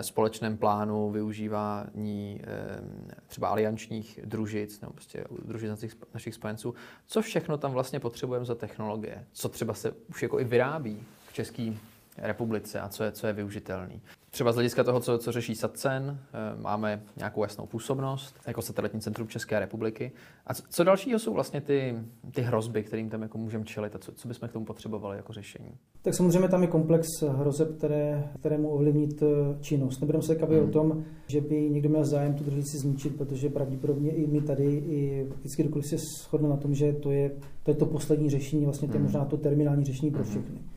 [0.00, 2.80] společném plánu využívání eh,
[3.26, 6.74] třeba aliančních družic nebo prostě družic našich, našich spojenců.
[7.06, 9.26] Co všechno tam vlastně potřebujeme za technologie?
[9.32, 11.72] Co třeba se už jako i vyrábí v České
[12.16, 14.02] republice a co je, co je využitelný?
[14.30, 19.00] Třeba z hlediska toho, co, co řeší SATCEN, eh, máme nějakou jasnou působnost jako satelitní
[19.00, 20.12] centrum České republiky.
[20.46, 21.94] A co, co dalšího jsou vlastně ty,
[22.34, 25.32] ty hrozby, kterým tam jako můžeme čelit a co, co bychom k tomu potřebovali jako
[25.32, 25.70] řešení?
[26.02, 29.26] Tak samozřejmě tam je komplex hrozeb, které, které mu ovlivnit eh,
[29.60, 30.00] činnost.
[30.00, 30.68] Nebudeme se hmm.
[30.68, 34.64] o tom, že by někdo měl zájem tu družici zničit, protože pravděpodobně i my tady,
[34.64, 37.30] i vždycky dokud se shodne na tom, že to je
[37.62, 39.06] to, je to poslední řešení, vlastně to je hmm.
[39.06, 40.68] možná to terminální řešení pro hmm.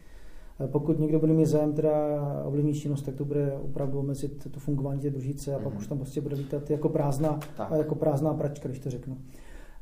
[0.62, 0.72] Všechny.
[0.72, 1.92] Pokud někdo bude mít zájem teda
[2.46, 5.64] ovlivnit činnost, tak to bude opravdu omezit to fungování té družice a mm.
[5.64, 5.82] pak mhm.
[5.82, 7.40] už tam prostě bude lítat jako prázdná,
[7.78, 9.18] jako prázdná pračka, když to řeknu.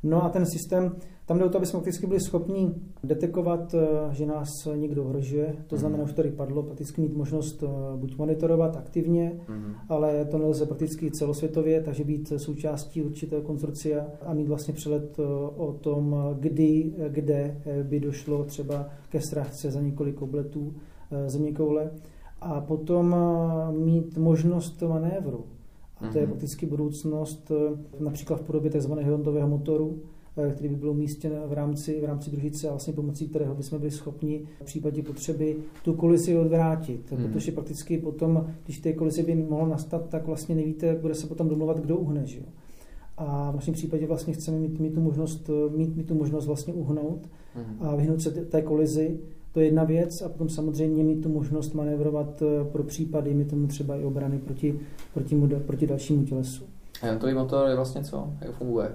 [0.02, 4.14] No a ten systém, tam jde o to, aby jsme fakticky byli schopni detekovat, eh,
[4.14, 5.56] že nás někdo ohrožuje.
[5.66, 6.10] To znamená, mhm.
[6.10, 9.74] už tady padlo, prakticky mít možnost eh, buď monitorovat aktivně, mm.
[9.88, 15.22] ale to nelze prakticky celosvětově, takže být součástí určitého konzorcia a mít vlastně přelet eh,
[15.56, 20.74] o tom, kdy, kde by došlo třeba ke ztrátce za několik obletů
[21.26, 21.90] země koule
[22.40, 23.16] a potom
[23.70, 25.44] mít možnost manévru.
[26.00, 26.30] A to je mhm.
[26.30, 27.52] prakticky budoucnost
[28.00, 28.92] například v podobě tzv.
[28.92, 30.00] hondového motoru,
[30.36, 33.78] Eh, který by byl umístěn v rámci, v rámci družice a vlastně pomocí kterého bychom
[33.78, 37.12] byli schopni v případě potřeby tu kolizi odvrátit.
[37.12, 37.22] Hmm.
[37.22, 41.48] Protože prakticky potom, když té kolizi by mohlo nastat, tak vlastně nevíte, bude se potom
[41.48, 42.26] domluvat, kdo uhne.
[42.26, 42.44] Že jo?
[43.16, 46.74] A v našem případě vlastně chceme mít, mít, tu, možnost, mít, mít tu možnost vlastně
[46.74, 47.76] uhnout hmm.
[47.80, 49.18] a vyhnout se té kolizi.
[49.52, 53.44] To je jedna věc a potom samozřejmě mít tu možnost manévrovat eh, pro případy, mi
[53.44, 54.80] tomu třeba i obrany proti,
[55.14, 55.36] proti,
[55.66, 56.64] proti dalšímu tělesu.
[57.02, 58.32] A to motor je vlastně co?
[58.40, 58.88] Jak funguje?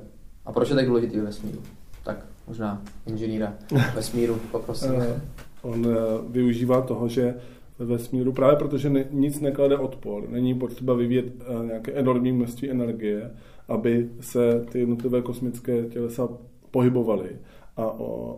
[0.45, 1.59] A proč je tak důležitý vesmíru?
[2.03, 3.53] Tak možná inženýra
[3.95, 4.91] vesmíru poprosím.
[4.97, 5.21] Eh,
[5.61, 5.95] on eh,
[6.29, 7.35] využívá toho, že
[7.79, 11.25] ve vesmíru, právě protože ne, nic neklade odpor, není potřeba vyvíjet
[11.65, 13.31] nějaké enormní množství energie,
[13.67, 16.29] aby se ty jednotlivé kosmické tělesa
[16.71, 17.29] pohybovaly.
[17.77, 17.91] A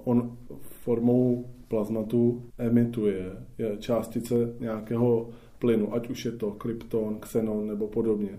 [0.04, 3.32] on formou plazmatu emituje
[3.80, 8.30] částice nějakého plynu, ať už je to krypton, xenon nebo podobně.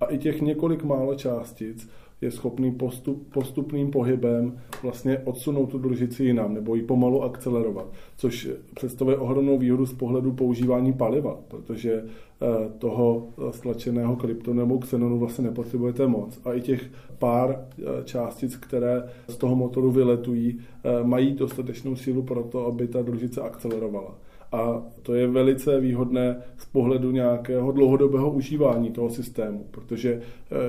[0.00, 1.88] A i těch několik málo částic
[2.20, 8.48] je schopný postup, postupným pohybem vlastně odsunout tu družici jinam nebo ji pomalu akcelerovat, což
[8.74, 12.46] představuje ohromnou výhodu z pohledu používání paliva, protože eh,
[12.78, 16.40] toho stlačeného kryptonu nebo xenonu vlastně nepotřebujete moc.
[16.44, 22.22] A i těch pár eh, částic, které z toho motoru vyletují, eh, mají dostatečnou sílu
[22.22, 24.14] pro to, aby ta družice akcelerovala.
[24.52, 30.20] A to je velice výhodné z pohledu nějakého dlouhodobého užívání toho systému, protože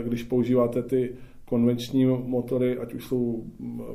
[0.03, 1.15] když používáte ty
[1.49, 3.43] konvenční motory, ať už jsou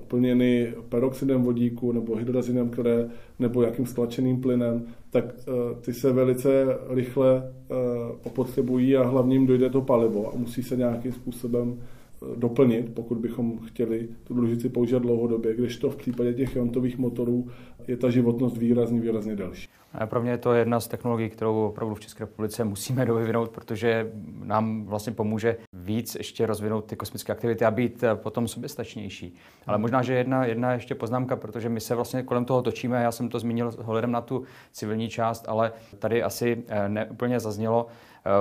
[0.08, 6.78] plněny peroxidem vodíku nebo hydrazinem, které, nebo jakým stlačeným plynem, tak uh, ty se velice
[6.88, 7.76] rychle uh,
[8.24, 11.78] opotřebují a hlavním dojde to palivo a musí se nějakým způsobem
[12.37, 17.48] doplnit, pokud bychom chtěli tu družici používat dlouhodobě, kdežto v případě těch jontových motorů
[17.88, 19.68] je ta životnost výrazně, výrazně delší.
[20.07, 24.12] Pro mě je to jedna z technologií, kterou opravdu v České republice musíme dovyvinout, protože
[24.44, 29.35] nám vlastně pomůže víc ještě rozvinout ty kosmické aktivity a být eh, potom soběstačnější.
[29.66, 33.12] Ale možná, že jedna, jedna ještě poznámka, protože my se vlastně kolem toho točíme, já
[33.12, 37.87] jsem to zmínil hledem na tu civilní část, ale tady asi eh, neúplně zaznělo,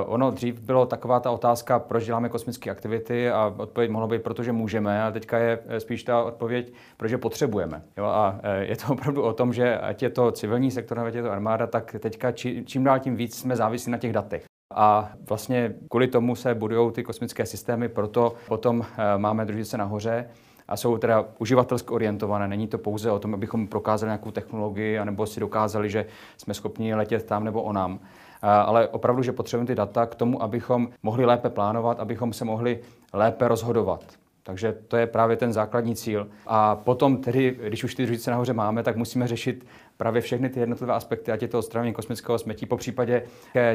[0.06, 4.52] ono dřív bylo taková ta otázka, proč děláme kosmické aktivity a odpověď mohla být, protože
[4.52, 7.82] můžeme, a teďka je eh, spíš ta odpověď, protože potřebujeme.
[7.98, 8.06] Jo?
[8.06, 11.24] A eh, je to opravdu o tom, že ať je to civilní sektor, ať je
[11.24, 12.32] to armáda, tak teďka
[12.66, 14.44] čím dál tím víc jsme závislí na těch datech.
[14.76, 18.86] A vlastně kvůli tomu se budují ty kosmické systémy, proto potom
[19.18, 20.30] máme družice nahoře
[20.68, 22.48] a jsou teda uživatelsky orientované.
[22.48, 26.06] Není to pouze o tom, abychom prokázali nějakou technologii, anebo si dokázali, že
[26.38, 28.00] jsme schopni letět tam nebo onam
[28.44, 32.80] ale opravdu, že potřebujeme ty data k tomu, abychom mohli lépe plánovat, abychom se mohli
[33.14, 34.04] lépe rozhodovat.
[34.44, 36.28] Takže to je právě ten základní cíl.
[36.48, 39.66] A potom tedy, když už ty družice nahoře máme, tak musíme řešit
[39.98, 43.24] právě všechny ty jednotlivé aspekty, ať je to odstranění kosmického smetí, po případě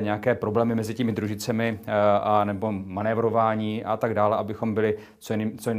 [0.01, 5.37] nějaké problémy mezi těmi družicemi eh, a nebo manévrování a tak dále, abychom byli co,
[5.37, 5.75] nej, co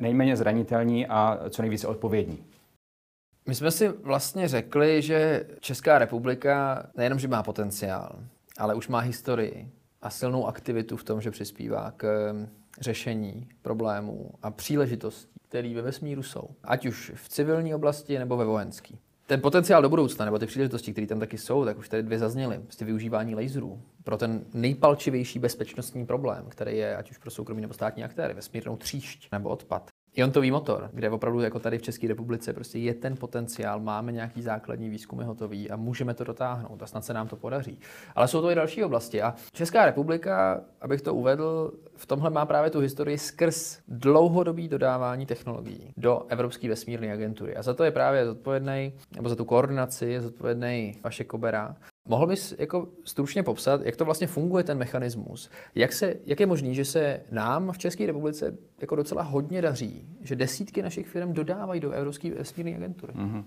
[0.00, 2.44] nejméně zranitelní a co nejvíce odpovědní.
[3.46, 8.18] My jsme si vlastně řekli, že Česká republika nejenom, že má potenciál,
[8.58, 9.70] ale už má historii
[10.02, 12.48] a silnou aktivitu v tom, že přispívá k um,
[12.80, 16.48] řešení problémů a příležitostí, které ve vesmíru jsou.
[16.64, 18.94] Ať už v civilní oblasti nebo ve vojenské.
[19.26, 22.18] Ten potenciál do budoucna, nebo ty příležitosti, které tam taky jsou, tak už tady dvě
[22.18, 22.58] zazněly.
[22.58, 27.74] Prostě využívání laserů pro ten nejpalčivější bezpečnostní problém, který je ať už pro soukromí nebo
[27.74, 32.52] státní aktéry, vesmírnou tříšť nebo odpad Iontový motor, kde opravdu jako tady v České republice
[32.52, 37.04] prostě je ten potenciál, máme nějaký základní výzkumy hotový a můžeme to dotáhnout a snad
[37.04, 37.78] se nám to podaří.
[38.14, 42.46] Ale jsou to i další oblasti a Česká republika, abych to uvedl, v tomhle má
[42.46, 47.56] právě tu historii skrz dlouhodobý dodávání technologií do Evropské vesmírné agentury.
[47.56, 51.76] A za to je právě zodpovědný, nebo za tu koordinaci je zodpovědný Vašek Kobera.
[52.06, 55.50] Mohl bys jako stručně popsat, jak to vlastně funguje ten mechanismus?
[55.74, 60.08] Jak, se, jak je možný, že se nám v České republice jako docela hodně daří,
[60.22, 63.12] že desítky našich firm dodávají do Evropské vesmírné agentury?
[63.12, 63.44] Mm-hmm.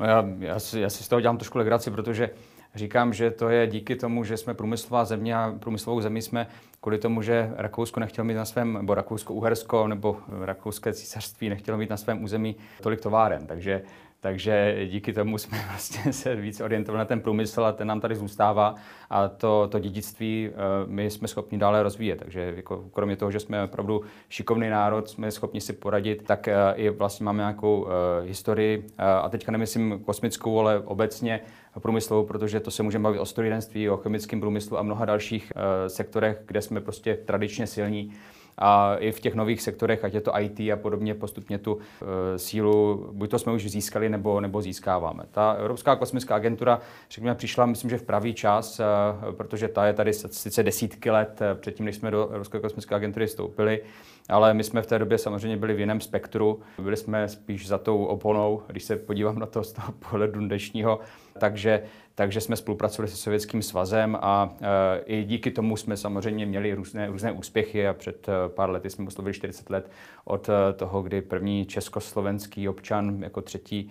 [0.00, 2.30] No já, já, si, já si z toho dělám trošku legraci, protože
[2.74, 6.46] říkám, že to je díky tomu, že jsme průmyslová země a průmyslovou zemi jsme
[6.80, 11.90] kvůli tomu, že Rakousko nechtělo mít na svém, nebo Rakousko-Uhersko nebo Rakouské císařství nechtělo mít
[11.90, 13.46] na svém území tolik továren.
[13.46, 13.82] Takže
[14.24, 18.14] takže díky tomu jsme vlastně se víc orientovali na ten průmysl a ten nám tady
[18.14, 18.74] zůstává.
[19.10, 20.56] A to, to dědictví eh,
[20.86, 22.16] my jsme schopni dále rozvíjet.
[22.16, 26.54] Takže jako kromě toho, že jsme opravdu šikovný národ, jsme schopni si poradit, tak eh,
[26.76, 27.88] i vlastně máme nějakou uh,
[28.22, 28.86] historii.
[28.98, 31.40] A teďka nemyslím kosmickou, ale obecně
[31.80, 35.52] průmyslovou, protože to se můžeme bavit o strojírenství, o chemickém průmyslu a mnoha dalších
[35.86, 38.12] sektorech, kde jsme prostě tradičně silní
[38.58, 42.38] a i v těch nových sektorech, ať je to IT a podobně, postupně tu e,
[42.38, 45.24] sílu, buď to jsme už získali, nebo, nebo získáváme.
[45.30, 48.84] Ta Evropská kosmická agentura, řekněme, přišla, myslím, že v pravý čas, e,
[49.32, 53.26] protože ta je tady sice desítky let e, předtím, než jsme do Evropské kosmické agentury
[53.26, 53.80] vstoupili,
[54.28, 57.78] ale my jsme v té době samozřejmě byli v jiném spektru, byli jsme spíš za
[57.78, 61.00] tou oponou, když se podívám na to z toho pohledu dnešního,
[61.38, 61.82] takže
[62.14, 67.06] takže jsme spolupracovali se Sovětským svazem a e, i díky tomu jsme samozřejmě měli různé,
[67.06, 69.90] různé úspěchy a před e, pár lety jsme oslovili 40 let
[70.24, 73.90] od e, toho, kdy první československý občan jako třetí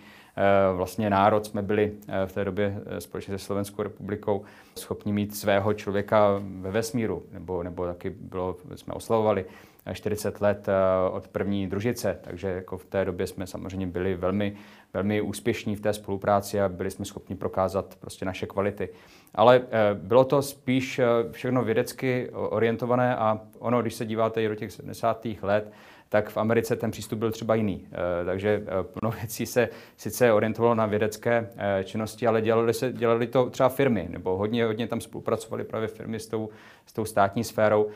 [0.76, 1.92] vlastně národ jsme byli
[2.26, 4.44] v té době společně se Slovenskou republikou
[4.80, 9.46] schopni mít svého člověka ve vesmíru, nebo, nebo taky bylo, jsme oslavovali
[9.93, 10.67] 40 let
[11.12, 14.56] od první družice, takže jako v té době jsme samozřejmě byli velmi
[14.93, 18.89] velmi úspěšní v té spolupráci a byli jsme schopni prokázat prostě naše kvality.
[19.36, 24.48] Ale eh, bylo to spíš eh, všechno vědecky orientované a ono, když se díváte i
[24.48, 25.28] do těch 70.
[25.41, 25.72] let,
[26.13, 27.88] tak v Americe ten přístup byl třeba jiný.
[27.91, 28.63] Eh, takže
[29.02, 31.49] mnoho věcí se sice orientovalo na vědecké
[31.84, 36.19] činnosti, ale dělali, se, dělali to třeba firmy, nebo hodně, hodně tam spolupracovali právě firmy
[36.19, 36.49] s tou,
[36.86, 37.88] s tou státní sférou.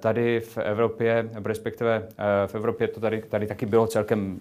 [0.00, 2.08] Tady v Evropě, respektive
[2.46, 4.38] v Evropě to tady, tady taky bylo celkem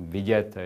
[0.00, 0.58] vidět.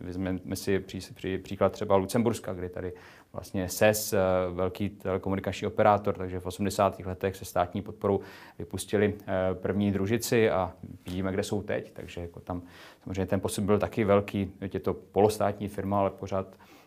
[0.00, 2.92] Vezmeme si pří, pří, příklad třeba Lucemburska, kde tady
[3.34, 4.18] vlastně SES, eh,
[4.50, 7.06] velký telekomunikační operátor, takže v 80.
[7.06, 8.20] letech se státní podporou
[8.58, 10.72] vypustili eh, první družici a
[11.06, 12.62] vidíme, kde jsou teď, takže jako tam
[13.02, 16.46] samozřejmě ten posun byl taky velký, je to polostátní firma, ale pořád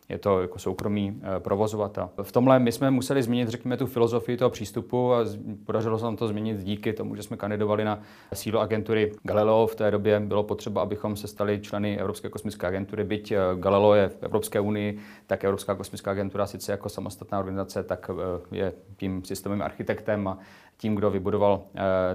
[0.10, 2.10] je to jako soukromý eh, provozovatel.
[2.22, 5.26] V tomhle my jsme museli změnit, řekněme, tu filozofii toho přístupu a
[5.66, 8.00] podařilo se nám to změnit díky tomu, že jsme kandidovali na
[8.34, 9.68] sídlo agentury Galileo.
[9.68, 13.04] V té době bylo potřeba, abychom se stali členy Evropské kosmické agentury.
[13.04, 17.84] Byť eh, Galileo je v Evropské unii, tak Evropská kosmická agentura sice jako samostatná organizace,
[17.84, 20.38] tak eh, je tím systémovým architektem a
[20.78, 21.64] tím, kdo vybudoval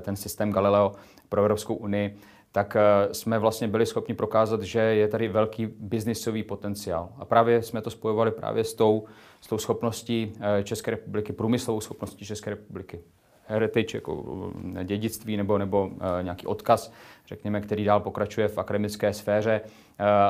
[0.00, 0.92] ten systém Galileo
[1.28, 2.18] pro Evropskou unii
[2.52, 7.08] tak eh, jsme vlastně byli schopni prokázat, že je tady velký biznisový potenciál.
[7.18, 9.04] A právě jsme to spojovali právě s tou,
[9.40, 13.00] s tou schopností eh, České republiky, průmyslovou schopností České republiky.
[13.46, 15.90] Heritage, jako eh, dědictví nebo, nebo
[16.22, 16.92] nějaký odkaz,
[17.26, 19.60] řekněme, který dál pokračuje v akademické sféře,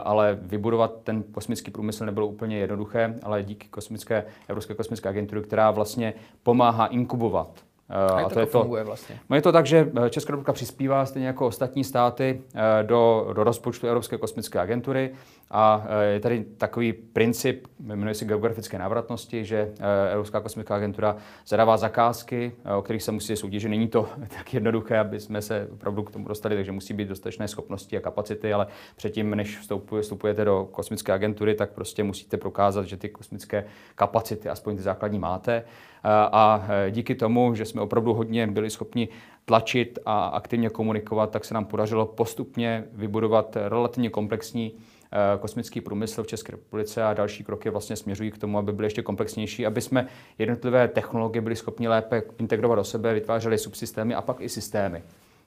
[0.04, 5.70] ale vybudovat ten kosmický průmysl nebylo úplně jednoduché, ale díky kosmické, Evropské kosmické agentury, která
[5.70, 9.18] vlastně pomáhá inkubovat a, a to, to je to funguje vlastně?
[9.30, 13.30] No je to tak, že eh, Česká republika přispívá stejně jako ostatní státy eh, do,
[13.32, 15.14] do rozpočtu Evropské kosmické agentury
[15.50, 19.72] a eh, je tady takový princip, jmenuje se geografické návratnosti, že
[20.12, 23.70] Evropská kosmická agentura zadává zakázky, o kterých se musí soutěžit.
[23.70, 27.48] Není to tak jednoduché, aby jsme se opravdu k tomu dostali, takže musí být dostatečné
[27.48, 29.58] schopnosti a kapacity, ale předtím, než
[30.00, 35.18] vstupujete do kosmické agentury, tak prostě musíte prokázat, že ty kosmické kapacity, aspoň ty základní
[35.18, 35.64] máte.
[36.04, 39.08] A díky tomu, že jsme opravdu hodně byli schopni
[39.44, 44.91] tlačit a aktivně komunikovat, tak se nám podařilo postupně vybudovat relativně komplexní eh,
[45.40, 49.02] kosmický průmysl v České republice a další kroky vlastně směřují k tomu, aby byly ještě
[49.02, 50.06] komplexnější, aby jsme
[50.38, 55.02] jednotlivé technologie byli schopni lépe integrovat do sebe, vytvářeli subsystémy a pak i systémy.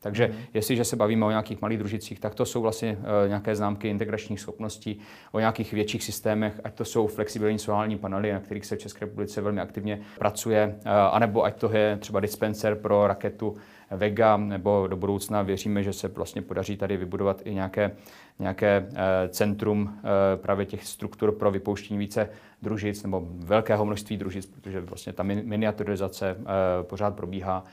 [0.05, 0.33] Takže mm.
[0.53, 4.39] jestliže se bavíme o nějakých malých družicích, tak to jsou vlastně uh, nějaké známky integračních
[4.39, 4.99] schopností,
[5.31, 9.05] o nějakých větších systémech, ať to jsou flexibilní solární panely, na kterých se v České
[9.05, 13.57] republice velmi aktivně pracuje, uh, anebo ať to je třeba dispenser pro raketu
[13.91, 17.91] Vega, nebo do budoucna věříme, že se vlastně podaří tady vybudovat i nějaké,
[18.39, 18.97] nějaké uh,
[19.29, 19.91] centrum uh,
[20.35, 22.29] právě těch struktur pro vypouštění více
[22.61, 26.45] družic nebo velkého množství družic, protože vlastně ta miniaturizace uh,
[26.81, 27.63] pořád probíhá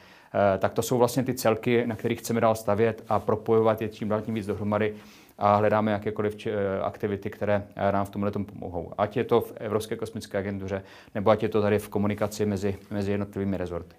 [0.59, 4.09] tak to jsou vlastně ty celky, na kterých chceme dál stavět a propojovat je čím
[4.09, 4.95] dál tím víc dohromady
[5.39, 6.37] a hledáme jakékoliv
[6.83, 8.93] aktivity, které nám v tomhle tom pomohou.
[8.99, 10.83] Ať je to v Evropské kosmické agentuře,
[11.15, 13.95] nebo ať je to tady v komunikaci mezi, mezi jednotlivými rezorty.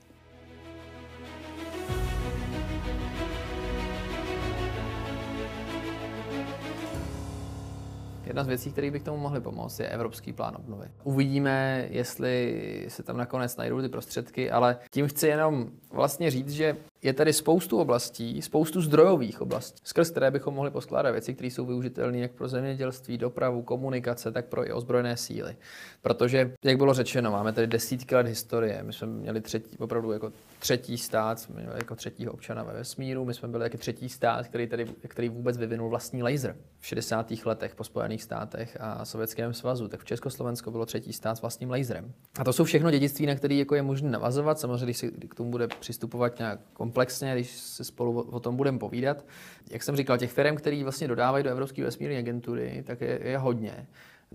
[8.33, 10.87] Jedna z věcí, které by k tomu mohly pomoct, je evropský plán obnovy.
[11.03, 16.77] Uvidíme, jestli se tam nakonec najdou ty prostředky, ale tím chci jenom vlastně říct, že
[17.03, 21.65] je tady spoustu oblastí, spoustu zdrojových oblastí, skrz které bychom mohli poskládat věci, které jsou
[21.65, 25.55] využitelné jak pro zemědělství, dopravu, komunikace, tak pro i ozbrojené síly.
[26.01, 28.83] Protože, jak bylo řečeno, máme tady desítky let historie.
[28.83, 33.25] My jsme měli třetí, opravdu jako třetí stát, jsme měli jako třetího občana ve vesmíru,
[33.25, 37.33] my jsme byli jako třetí stát, který, tady, který vůbec vyvinul vlastní laser v 60.
[37.45, 39.87] letech po Spojených státech a Sovětském svazu.
[39.87, 42.13] Tak v Československu bylo třetí stát s vlastním laserem.
[42.39, 44.59] A to jsou všechno dědictví, na které jako je možné navazovat.
[44.59, 46.59] Samozřejmě, když si k tomu bude přistupovat nějak
[46.93, 49.25] komplexně, když se spolu o tom budeme povídat.
[49.71, 53.37] Jak jsem říkal, těch firm, které vlastně dodávají do Evropské vesmírné agentury, tak je, je
[53.37, 53.87] hodně.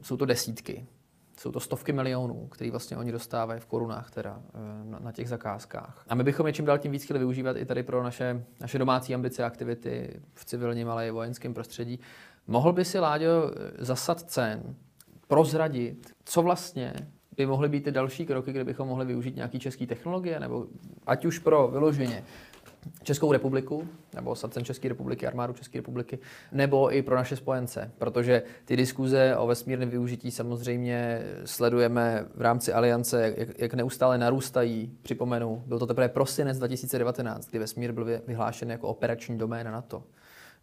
[0.02, 0.86] Jsou to desítky.
[1.38, 5.28] Jsou to stovky milionů, které vlastně oni dostávají v korunách teda eh, na, na těch
[5.28, 6.04] zakázkách.
[6.08, 8.78] A my bychom je čím dál tím víc chtěli využívat i tady pro naše, naše
[8.78, 12.00] domácí ambice a aktivity v civilním, ale i vojenském prostředí.
[12.46, 14.74] Mohl by si, Láďo, zasad cen
[15.28, 16.94] prozradit, co vlastně
[17.38, 20.66] by mohly být ty další kroky, kde bychom mohli využít nějaké české technologie, nebo
[21.06, 22.24] ať už pro vyloženě
[23.02, 26.18] Českou republiku, nebo SACEN České republiky, armádu České republiky,
[26.52, 32.72] nebo i pro naše spojence, protože ty diskuze o vesmírném využití samozřejmě sledujeme v rámci
[32.72, 34.92] aliance, jak, jak neustále narůstají.
[35.02, 40.02] Připomenu, byl to teprve prosinec 2019, kdy vesmír byl vyhlášen jako operační doména NATO.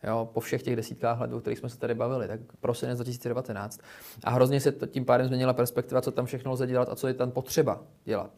[0.04, 3.80] Jo, po všech těch desítkách let, o kterých jsme se tady bavili, tak prosinec 2019.
[4.24, 7.08] A hrozně se to, tím pádem změnila perspektiva, co tam všechno lze dělat a co
[7.08, 8.32] je tam potřeba dělat.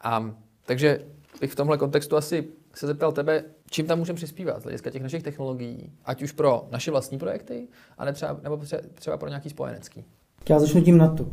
[0.00, 0.34] A,
[0.66, 1.00] takže
[1.40, 5.02] bych v tomhle kontextu asi se zeptal tebe, čím tam můžeme přispívat z hlediska těch
[5.02, 8.60] našich technologií, ať už pro naše vlastní projekty, ale třeba, nebo
[8.94, 10.04] třeba pro nějaký spojenecký.
[10.48, 11.28] Já začnu tím na to.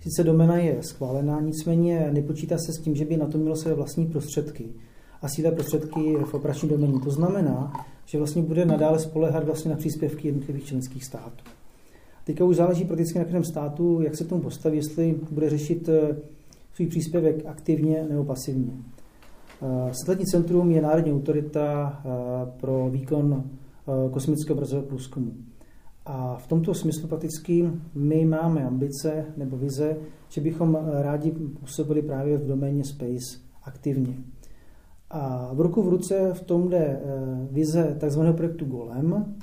[0.00, 3.74] Sice domena je schválená, nicméně nepočítá se s tím, že by na to mělo své
[3.74, 4.74] vlastní prostředky
[5.22, 7.00] a síle prostředky v operační doméně.
[7.04, 7.72] To znamená,
[8.06, 11.44] že vlastně bude nadále spolehat vlastně na příspěvky jednotlivých členských států.
[12.24, 16.16] Teďka už záleží prakticky na každém státu, jak se tomu postaví, jestli bude řešit eh,
[16.74, 18.72] svůj příspěvek aktivně nebo pasivně.
[19.62, 22.08] Eh, Satelitní centrum je národní autorita eh,
[22.60, 23.44] pro výkon
[24.10, 25.32] kosmického obrazového průzkumu.
[26.06, 29.96] A v tomto smyslu prakticky my máme ambice nebo vize,
[30.28, 34.14] že bychom rádi působili právě v doméně space aktivně.
[35.10, 37.00] A v ruku v ruce v tom jde eh,
[37.50, 38.20] vize tzv.
[38.36, 39.34] projektu Golem.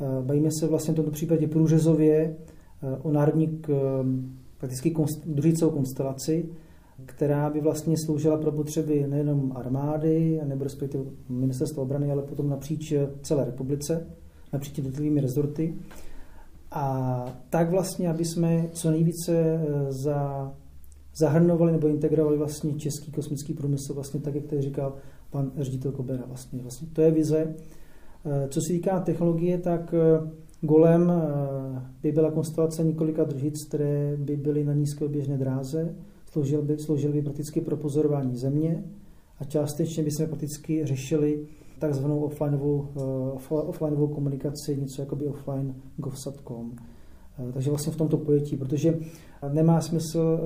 [0.00, 2.36] Eh, bavíme se vlastně v tomto případě průřezově
[2.82, 3.60] eh, o národní
[4.58, 4.94] prakticky
[5.26, 6.48] družicovou konstelaci,
[7.06, 12.94] která by vlastně sloužila pro potřeby nejenom armády, nebo respektive ministerstva obrany, ale potom napříč
[13.22, 14.06] celé republice,
[14.52, 15.74] napříč jednotlivými rezorty.
[16.70, 20.52] A tak vlastně, aby jsme co nejvíce za
[21.16, 24.96] zahrnovali nebo integrovali vlastně český kosmický průmysl, vlastně tak, jak tady říkal
[25.30, 26.24] pan ředitel Kobera.
[26.26, 27.54] Vlastně, vlastně to je vize.
[28.24, 34.16] Eh, co se týká technologie, tak eh, Golem eh, by byla konstelace několika družic, které
[34.16, 35.94] by byly na nízké oběžné dráze,
[36.32, 38.84] sloužil by, sloužil by prakticky pro pozorování země
[39.38, 41.46] a částečně by jsme prakticky řešili
[41.78, 42.88] takzvanou offlineovou,
[43.48, 46.76] offlineovou komunikaci, něco jako by offline govsat.com.
[47.52, 48.98] Takže vlastně v tomto pojetí, protože
[49.52, 50.40] nemá smysl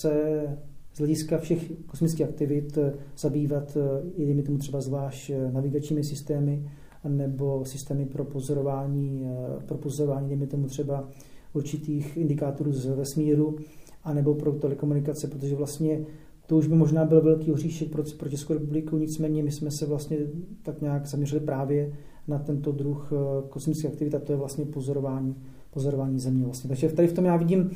[0.00, 0.46] se
[0.94, 3.76] z hlediska všech kosmických aktivit eh, zabývat,
[4.16, 6.70] je tomu třeba zvlášť eh, navigačními systémy
[7.08, 11.08] nebo systémy pro pozorování, eh, pro pozorování dejme tomu třeba
[11.54, 13.56] určitých indikátorů z vesmíru,
[14.04, 16.06] anebo pro telekomunikace, protože vlastně
[16.46, 19.86] to už by možná byl velký hříšek pro, pro Českou republiku, nicméně my jsme se
[19.86, 20.16] vlastně
[20.62, 21.92] tak nějak zaměřili právě
[22.28, 23.12] na tento druh
[23.48, 25.36] kosmické aktivity, to je vlastně pozorování,
[25.70, 26.44] pozorování země.
[26.44, 26.68] Vlastně.
[26.68, 27.70] Takže tady v tom já vidím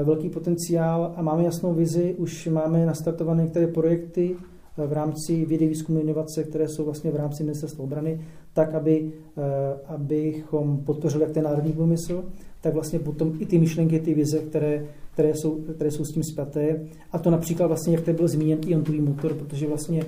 [0.00, 5.44] Eh, velký potenciál a máme jasnou vizi, už máme nastartované některé projekty eh, v rámci
[5.44, 8.20] vědy, výzkumu, inovace, které jsou vlastně v rámci ministerstva obrany,
[8.52, 9.42] tak, aby, eh,
[9.86, 12.24] abychom podpořili jak ten národní průmysl,
[12.60, 16.22] tak vlastně potom i ty myšlenky, ty vize, které, které, jsou, které jsou s tím
[16.22, 16.80] zpěté.
[17.12, 20.02] A to například vlastně, jak tady byl zmíněn, iontový motor, protože vlastně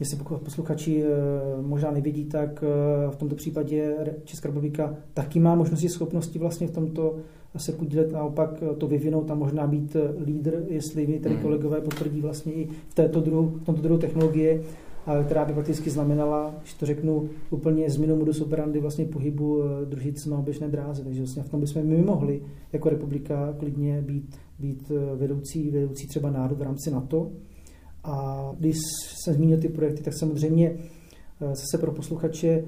[0.00, 1.04] Jestli posluchači
[1.60, 2.64] možná nevědí, tak
[3.10, 7.16] v tomto případě Česká republika taky má možnosti schopnosti vlastně v tomto
[7.56, 11.42] se podílet naopak to vyvinout a možná být lídr, jestli mi tady hmm.
[11.42, 14.62] kolegové potvrdí vlastně i v, této druhu, v tomto druhu technologie,
[15.24, 20.26] která by prakticky znamenala, že to řeknu, úplně změnu modus operandi vlastně pohybu eh, družic
[20.26, 21.04] na oběžné dráze.
[21.04, 26.06] Takže vlastně v tom bychom my mohli jako republika klidně být, být eh, vedoucí, vedoucí
[26.06, 27.30] třeba národ v rámci NATO.
[28.04, 28.76] A když
[29.24, 30.76] jsem zmínil ty projekty, tak samozřejmě
[31.40, 32.64] zase pro posluchače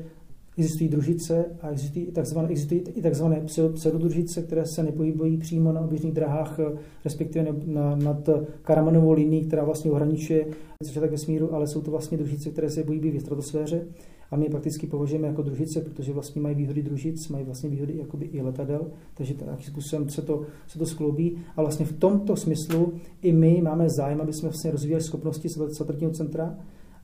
[0.58, 3.40] Existují družice a existují, takzvané, existují i takzvané
[3.74, 6.60] pseudodružice, které se nepohybují přímo na oběžných drahách,
[7.04, 8.28] respektive na, nad
[8.62, 10.46] Karamanovou linií, která vlastně ohraničuje
[10.84, 13.86] začátek vesmíru, ale jsou to vlastně družice, které se pohybují v stratosféře
[14.34, 17.96] a my je prakticky považujeme jako družice, protože vlastně mají výhody družic, mají vlastně výhody
[17.96, 21.36] jakoby i letadel, takže nějakým způsobem se to, se to skloubí.
[21.56, 26.12] A vlastně v tomto smyslu i my máme zájem, aby jsme vlastně rozvíjeli schopnosti satelitního
[26.12, 26.58] centra,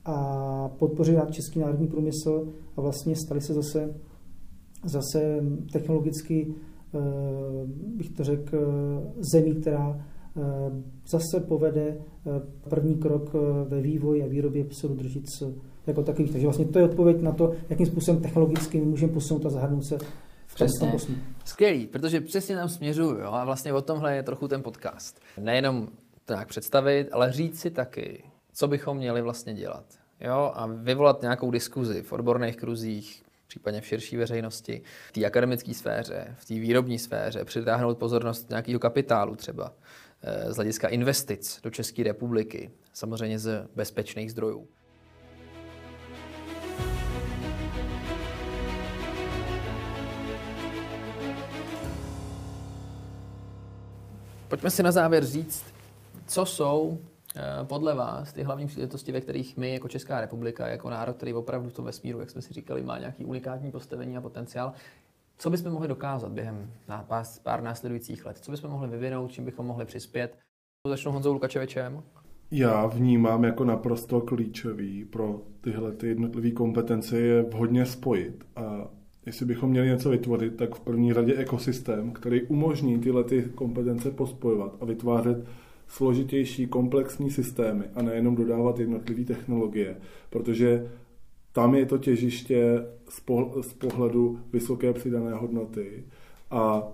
[0.05, 3.95] a podpořili český národní průmysl a vlastně stali se zase,
[4.85, 6.53] zase technologicky,
[6.93, 6.99] eh,
[7.97, 8.57] bych to řekl,
[9.33, 10.05] zemí, která
[10.37, 10.41] eh,
[11.11, 13.33] zase povede eh, první krok
[13.67, 15.43] ve vývoji a výrobě pseudodržic
[15.87, 16.31] jako takových.
[16.31, 19.97] Takže vlastně to je odpověď na to, jakým způsobem technologicky můžeme posunout a zahrnout se
[20.47, 20.93] v Přesně.
[21.45, 23.31] Skvělý, protože přesně tam směřuju jo?
[23.31, 25.21] a vlastně o tomhle je trochu ten podcast.
[25.37, 25.87] Nejenom
[26.25, 28.23] to nějak představit, ale říct si taky,
[28.53, 29.85] co bychom měli vlastně dělat.
[30.19, 30.51] Jo?
[30.55, 36.35] A vyvolat nějakou diskuzi v odborných kruzích, případně v širší veřejnosti, v té akademické sféře,
[36.39, 39.73] v té výrobní sféře, přitáhnout pozornost nějakého kapitálu třeba
[40.23, 44.67] eh, z hlediska investic do České republiky, samozřejmě z bezpečných zdrojů.
[54.51, 55.65] Pojďme si na závěr říct,
[56.27, 56.99] co jsou
[57.35, 61.33] Eh, podle vás ty hlavní příležitosti, ve kterých my jako Česká republika, jako národ, který
[61.33, 64.73] opravdu v tom vesmíru, jak jsme si říkali, má nějaký unikátní postavení a potenciál,
[65.37, 66.71] co bychom mohli dokázat během
[67.07, 68.37] pár, pár následujících let?
[68.37, 70.37] Co bychom mohli vyvinout, čím bychom mohli přispět?
[70.87, 72.03] Začnu Honzou Lukačevičem.
[72.51, 78.45] Já vnímám jako naprosto klíčový pro tyhle ty jednotlivé kompetence je vhodně spojit.
[78.55, 78.87] A
[79.25, 84.11] jestli bychom měli něco vytvořit, tak v první řadě ekosystém, který umožní tyhle ty kompetence
[84.11, 85.45] pospojovat a vytvářet
[85.87, 89.97] složitější, komplexní systémy a nejenom dodávat jednotlivé technologie,
[90.29, 90.91] protože
[91.51, 92.85] tam je to těžiště
[93.63, 96.03] z pohledu vysoké přidané hodnoty
[96.51, 96.87] a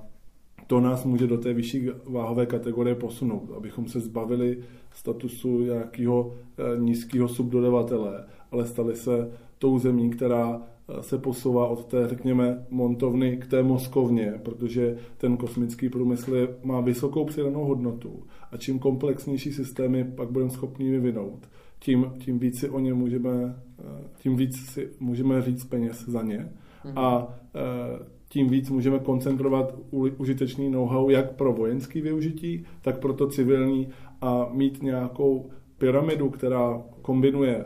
[0.68, 4.58] to nás může do té vyšší váhové kategorie posunout, abychom se zbavili
[4.94, 10.62] statusu nějakého eh, nízkého subdodavatele, ale stali se tou zemí, která
[11.02, 16.82] se posouvá od té, řekněme, montovny k té moskovně, protože ten kosmický průmysl je, má
[16.82, 22.70] vysokou přidanou hodnotu a čím komplexnější systémy pak budeme schopni vyvinout, tím, tím víc si
[22.70, 23.84] o ně můžeme, eh,
[24.18, 26.50] tím víc si můžeme říct peněz za ně
[26.96, 33.28] a eh, tím víc můžeme koncentrovat užitečný know-how jak pro vojenský využití, tak pro to
[33.28, 33.88] civilní
[34.22, 37.66] a mít nějakou pyramidu, která kombinuje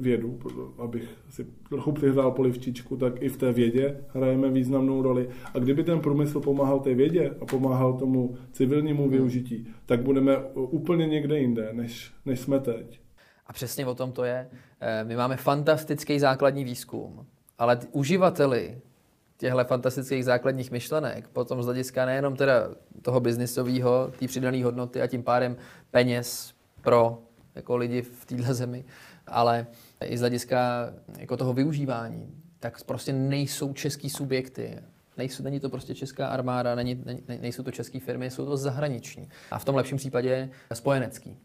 [0.00, 0.38] vědu,
[0.78, 5.28] abych si trochu přihrál polivčičku, tak i v té vědě hrajeme významnou roli.
[5.54, 9.12] A kdyby ten průmysl pomáhal té vědě a pomáhal tomu civilnímu hmm.
[9.12, 13.00] využití, tak budeme úplně někde jinde, než, než jsme teď.
[13.46, 14.48] A přesně o tom to je.
[14.80, 17.26] Eh, my máme fantastický základní výzkum,
[17.58, 18.78] ale uživateli
[19.36, 22.68] těchto fantastických základních myšlenek, potom z hlediska nejenom teda
[23.02, 25.56] toho biznisového, té přidané hodnoty a tím pádem
[25.90, 27.18] peněz pro
[27.54, 28.84] jako lidi v této zemi,
[29.30, 29.66] ale
[30.04, 34.78] i z hlediska jako toho využívání, tak prostě nejsou český subjekty.
[35.16, 37.04] Nejsou, není to prostě česká armáda, není,
[37.40, 39.28] nejsou to české firmy, jsou to zahraniční.
[39.50, 41.36] A v tom lepším případě spojenecký.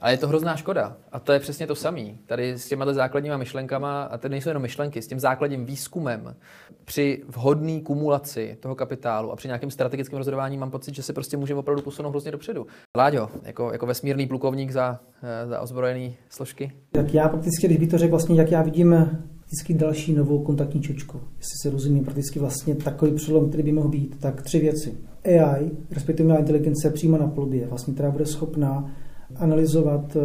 [0.00, 0.96] Ale je to hrozná škoda.
[1.12, 2.04] A to je přesně to samé.
[2.26, 6.36] Tady s těma základníma myšlenkama, a to nejsou jenom myšlenky, s tím základním výzkumem,
[6.84, 11.36] při vhodné kumulaci toho kapitálu a při nějakém strategickém rozhodování mám pocit, že se prostě
[11.36, 12.66] můžeme opravdu posunout hrozně dopředu.
[12.96, 15.00] Láďo, jako, jako vesmírný plukovník za,
[15.48, 16.72] za ozbrojené složky.
[16.92, 19.10] Tak já prakticky, když bych to řekl vlastně, jak já vidím
[19.46, 21.20] vždycky další novou kontaktní čočku.
[21.36, 24.98] Jestli se rozumím, prakticky vlastně takový přelom, který by mohl být, tak tři věci.
[25.24, 28.90] AI, respektive inteligence přímo na polubě, vlastně, která bude schopná
[29.36, 30.20] analyzovat eh,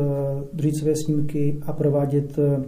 [0.54, 2.64] družicové snímky a provádět eh,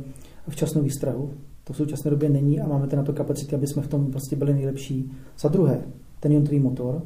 [0.49, 1.31] včasnou výstrahu.
[1.63, 4.35] To v současné době není a máme na to kapacity, aby jsme v tom prostě
[4.35, 5.11] byli nejlepší.
[5.39, 5.81] Za druhé,
[6.19, 7.01] ten ionový motor.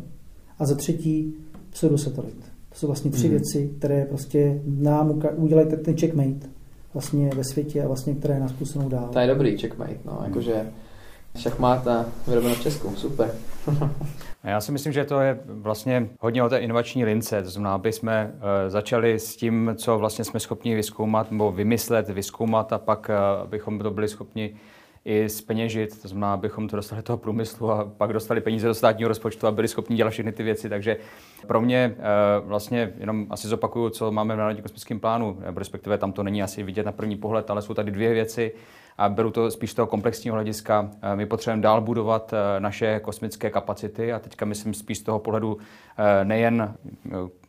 [0.60, 1.34] A za třetí,
[1.70, 2.38] pseudosatelit.
[2.70, 3.30] To jsou vlastně tři mm.
[3.30, 6.48] věci, které prostě nám udělají ten checkmate
[6.94, 9.10] vlastně ve světě a vlastně, které nás posunou dál.
[9.14, 10.91] To je dobrý checkmate, no, jakože šachmát
[11.88, 13.32] a vyrobeno v Česku, super.
[14.44, 17.44] Já si myslím, že to je vlastně hodně o té inovační lince.
[17.44, 22.10] To znamená, aby jsme eh, začali s tím, co vlastně jsme schopni vyzkoumat nebo vymyslet,
[22.10, 24.56] vyzkoumat a pak eh, abychom to byli schopni
[25.06, 28.74] i speněžit, to znamená, abychom to dostali do toho průmyslu a pak dostali peníze do
[28.74, 30.70] státního rozpočtu a byli schopni dělat všechny ty věci.
[30.70, 30.98] Takže
[31.48, 32.02] pro mě eh,
[32.40, 36.64] vlastně jenom asi zopakuju, co máme v Národním kosmickém plánu, respektive tam to není asi
[36.64, 38.52] vidět na první pohled, ale jsou tady dvě věci
[38.98, 40.90] a beru to spíš z toho komplexního hlediska.
[41.02, 45.20] Eh, my potřebujeme dál budovat eh, naše kosmické kapacity a teďka myslím spíš z toho
[45.20, 45.58] pohledu
[46.24, 46.74] nejen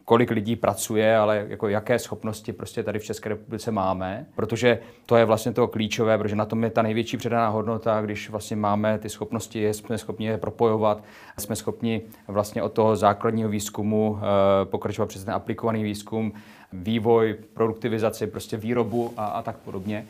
[0.04, 5.16] kolik lidí pracuje, ale jako jaké schopnosti prostě tady v České republice máme, protože to
[5.16, 8.98] je vlastně to klíčové, protože na tom je ta největší předaná hodnota, když vlastně máme
[8.98, 11.02] ty schopnosti, jsme schopni je propojovat,
[11.38, 16.32] jsme schopni vlastně od toho základního výzkumu eh, pokračovat přes ten aplikovaný výzkum,
[16.72, 20.06] vývoj, produktivizaci, prostě výrobu a, a tak podobně.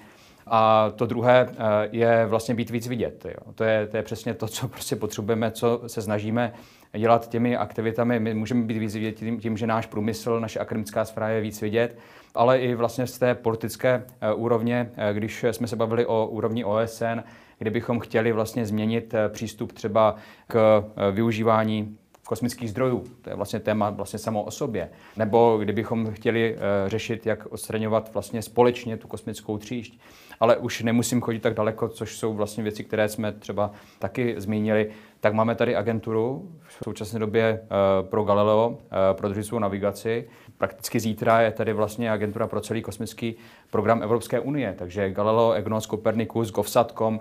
[0.47, 1.55] A to druhé eh,
[1.93, 3.24] je vlastně být víc vidět.
[3.24, 3.53] Jo.
[3.55, 6.53] To, je, to je přesně to, co prostě potřebujeme, co se snažíme
[6.97, 8.20] dělat těmi aktivitami.
[8.20, 11.61] My můžeme být víc vidět tím, tím, že náš průmysl, naše akademická sféra je víc
[11.61, 11.99] vidět,
[12.34, 16.64] ale i vlastně z té politické eh, úrovně, eh, když jsme se bavili o úrovni
[16.64, 17.20] OSN,
[17.59, 20.16] kdybychom chtěli vlastně změnit přístup třeba
[20.49, 23.05] k využívání kosmických zdrojů.
[23.22, 24.90] To je vlastně téma vlastně samo o sobě.
[25.16, 29.99] Nebo kdybychom chtěli řešit, jak odstraňovat vlastně společně tu kosmickou tříšť,
[30.43, 34.90] ale už nemusím chodit tak daleko, což jsou vlastně věci, které jsme třeba taky zmínili.
[35.20, 37.68] Tak máme tady agenturu v současné době eh,
[38.03, 40.28] pro Galileo, eh, pro družicovou navigaci.
[40.63, 43.35] Prakticky zítra je tady vlastně agentura pro celý kosmický
[43.71, 47.21] program Evropské unie, takže Galileo, EGNOS, Copernicus, GovSatcom,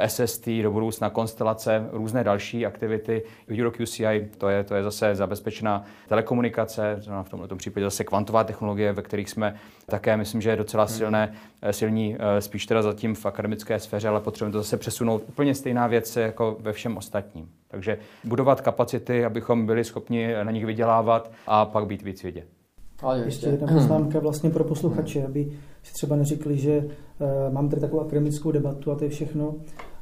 [0.00, 3.22] eh, SST, do budoucna konstelace, různé další aktivity.
[3.58, 9.02] EuroQCI, to je, to je zase zabezpečená telekomunikace, v tomto případě zase kvantová technologie, ve
[9.02, 9.54] kterých jsme
[9.86, 10.94] také, myslím, že je docela hmm.
[10.94, 11.32] silné,
[11.70, 15.22] silní spíš teda zatím v akademické sféře, ale potřebujeme to zase přesunout.
[15.28, 17.48] Úplně stejná věc jako ve všem ostatním.
[17.68, 22.60] Takže budovat kapacity, abychom byli schopni na nich vydělávat a pak být víc vidět.
[23.02, 27.80] Ale ještě jedna poznámka vlastně pro posluchače, aby si třeba neřekli, že uh, mám tady
[27.80, 29.54] takovou akademickou debatu a to je všechno.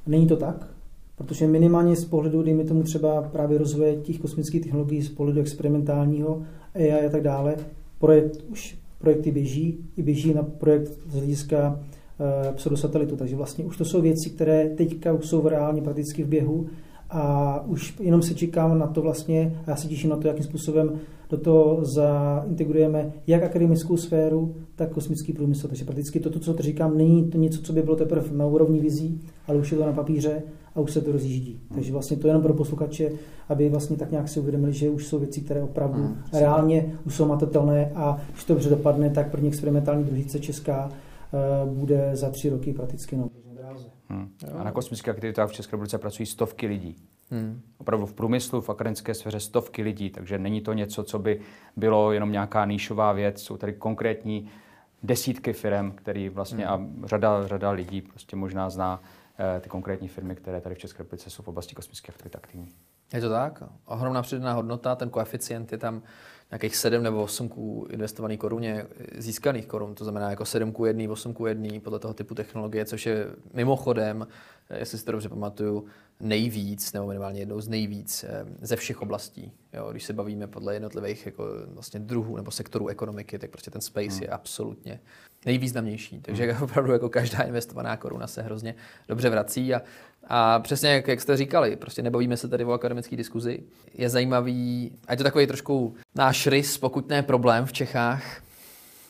[0.06, 0.68] Není to tak,
[1.16, 6.42] protože minimálně z pohledu, dejme tomu třeba právě rozvoje těch kosmických technologií, z pohledu experimentálního
[6.74, 7.56] AI a tak dále,
[7.98, 11.80] projekt už projekty běží, i běží na projekt z hlediska
[12.48, 16.28] uh, pseudosatelitu, takže vlastně už to jsou věci, které teďka už jsou reálně prakticky v
[16.28, 16.66] běhu
[17.10, 20.44] a už jenom se čekám na to vlastně, a já se těším na to, jakým
[20.44, 21.00] způsobem
[21.30, 25.68] do toho zaintegrujeme jak akademickou sféru, tak kosmický průmysl.
[25.68, 28.80] Takže prakticky toto, co to říkám, není to něco, co by bylo teprve na úrovni
[28.80, 30.42] vizí, ale už je to na papíře
[30.74, 31.60] a už se to rozjíždí.
[31.74, 33.10] Takže vlastně to jenom pro posluchače,
[33.48, 36.16] aby vlastně tak nějak si uvědomili, že už jsou věci, které opravdu hmm.
[36.32, 41.72] reálně už jsou matatelné a když to dobře dopadne, tak první experimentální družice česká uh,
[41.72, 43.28] bude za tři roky prakticky na
[44.08, 44.32] Hmm.
[44.58, 46.96] A na kosmických aktivitách v České republice pracují stovky lidí.
[47.30, 47.60] Hmm.
[47.78, 51.40] Opravdu v průmyslu, v akademické sféře stovky lidí, takže není to něco, co by
[51.76, 53.42] bylo jenom nějaká níšová věc.
[53.42, 54.50] Jsou tady konkrétní
[55.02, 57.02] desítky firm, který vlastně hmm.
[57.04, 59.02] a řada, řada lidí prostě možná zná
[59.38, 62.68] eh, ty konkrétní firmy, které tady v České republice jsou v oblasti kosmické aktivity aktivní.
[63.12, 63.62] Je to tak?
[63.84, 66.02] Ohromná přidaná hodnota, ten koeficient je tam
[66.50, 67.54] nějakých 7 nebo 8 k
[67.90, 68.86] investovaných koruně
[69.18, 72.84] získaných korun, to znamená jako 7 k 1, 8 k 1 podle toho typu technologie,
[72.84, 74.26] což je mimochodem,
[74.74, 75.84] jestli si to dobře pamatuju,
[76.20, 79.52] nejvíc, nebo minimálně jednou z nejvíc eh, ze všech oblastí.
[79.78, 83.80] Jo, když se bavíme podle jednotlivých jako vlastně druhů nebo sektorů ekonomiky, tak prostě ten
[83.80, 84.22] space hmm.
[84.22, 85.00] je absolutně
[85.46, 86.20] nejvýznamnější.
[86.20, 86.62] Takže hmm.
[86.70, 88.74] opravdu jako každá investovaná koruna se hrozně
[89.08, 89.82] dobře vrací a
[90.30, 93.62] a přesně jak, jak jste říkali, prostě nebavíme se tady o akademické diskuzi.
[93.94, 98.42] Je zajímavý, a je to takový trošku náš rys, pokud ne problém v Čechách,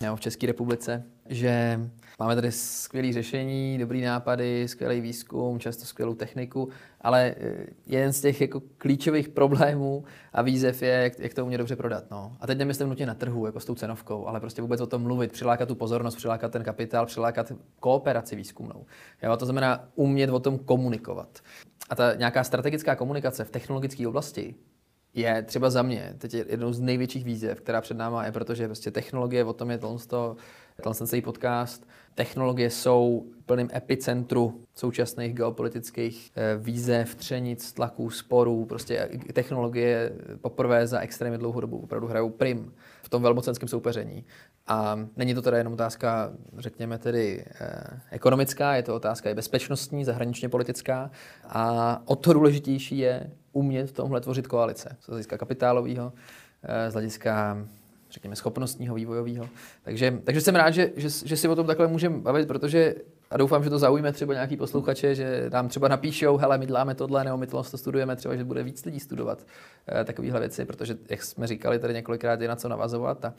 [0.00, 1.80] nebo v České republice, že
[2.18, 6.68] máme tady skvělé řešení, dobrý nápady, skvělý výzkum, často skvělou techniku,
[7.00, 11.58] ale eh, jeden z těch jako klíčových problémů a výzev je, jak, jak to umět
[11.58, 12.04] dobře prodat.
[12.10, 12.36] No.
[12.40, 15.02] A teď nemyslím nutně na trhu, jako s tou cenovkou, ale prostě vůbec o tom
[15.02, 18.86] mluvit, přilákat tu pozornost, přilákat ten kapitál, přilákat kooperaci výzkumnou.
[19.22, 21.38] Jo, to znamená umět o tom komunikovat.
[21.90, 24.54] A ta nějaká strategická komunikace v technologické oblasti
[25.14, 28.66] je třeba za mě teď je jednou z největších výzev, která před náma je, protože
[28.66, 29.98] prostě technologie, o tom je tohle,
[30.82, 38.64] tenhle celý podcast, technologie jsou v plném epicentru současných geopolitických eh, výzev, třenic, tlaků, sporů.
[38.64, 42.72] Prostě technologie poprvé za extrémně dlouhou dobu opravdu hrajou prim
[43.02, 44.24] v tom velmocenském soupeření.
[44.66, 50.04] A není to teda jenom otázka, řekněme tedy eh, ekonomická, je to otázka i bezpečnostní,
[50.04, 51.10] zahraničně politická.
[51.44, 54.96] A o to důležitější je umět v tomhle tvořit koalice.
[55.00, 56.12] Z hlediska kapitálového,
[56.62, 57.58] eh, z hlediska
[58.18, 59.48] řekněme, schopnostního, vývojového.
[59.82, 62.94] Takže, takže jsem rád, že, že, že si o tom takhle můžeme bavit, protože
[63.30, 66.94] a doufám, že to zaujme třeba nějaký posluchače, že nám třeba napíšou, hele, my děláme
[66.94, 69.46] tohle, nebo my to studujeme, třeba, že bude víc lidí studovat
[70.00, 73.34] e, takovéhle věci, protože, jak jsme říkali tady několikrát, je na co navazovat a,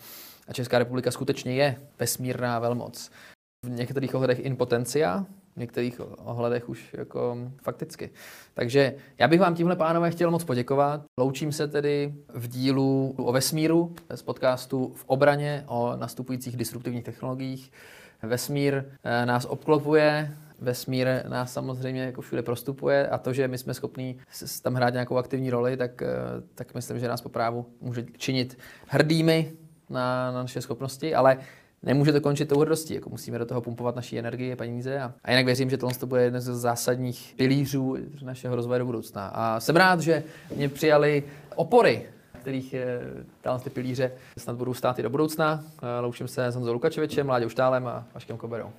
[0.48, 3.12] a Česká republika skutečně je vesmírná velmoc.
[3.66, 8.10] V některých ohledech in potencia, v některých ohledech už jako fakticky.
[8.53, 11.01] Takže já bych vám tímhle, pánové, chtěl moc poděkovat.
[11.20, 17.72] Loučím se tedy v dílu o vesmíru z podcastu v obraně o nastupujících disruptivních technologiích.
[18.24, 20.32] Vesmír eh, nás obklopuje
[20.62, 24.20] vesmír nás samozřejmě jako všude prostupuje a to, že my jsme schopní
[24.62, 26.03] tam hrát nějakou aktivní roli, tak,
[26.55, 28.57] tak myslím, že nás po právu může činit
[28.88, 29.53] hrdými
[29.89, 31.38] na, na naše schopnosti, ale
[31.84, 32.94] nemůže to končit tou hrdostí.
[32.94, 35.00] Jako musíme do toho pumpovat naší energii, peníze.
[35.00, 38.86] A, a jinak věřím, že tohle to bude jeden z zásadních pilířů našeho rozvoje do
[38.86, 39.28] budoucna.
[39.28, 40.24] A jsem rád, že
[40.56, 41.24] mě přijali
[41.56, 42.06] opory
[42.40, 42.76] kterých
[43.42, 45.64] tyhle ty pilíře snad budou stát i do budoucna.
[46.02, 48.72] Loučím se s Honzou Lukačevičem, Láďou Štálem a Vaškem Koberou.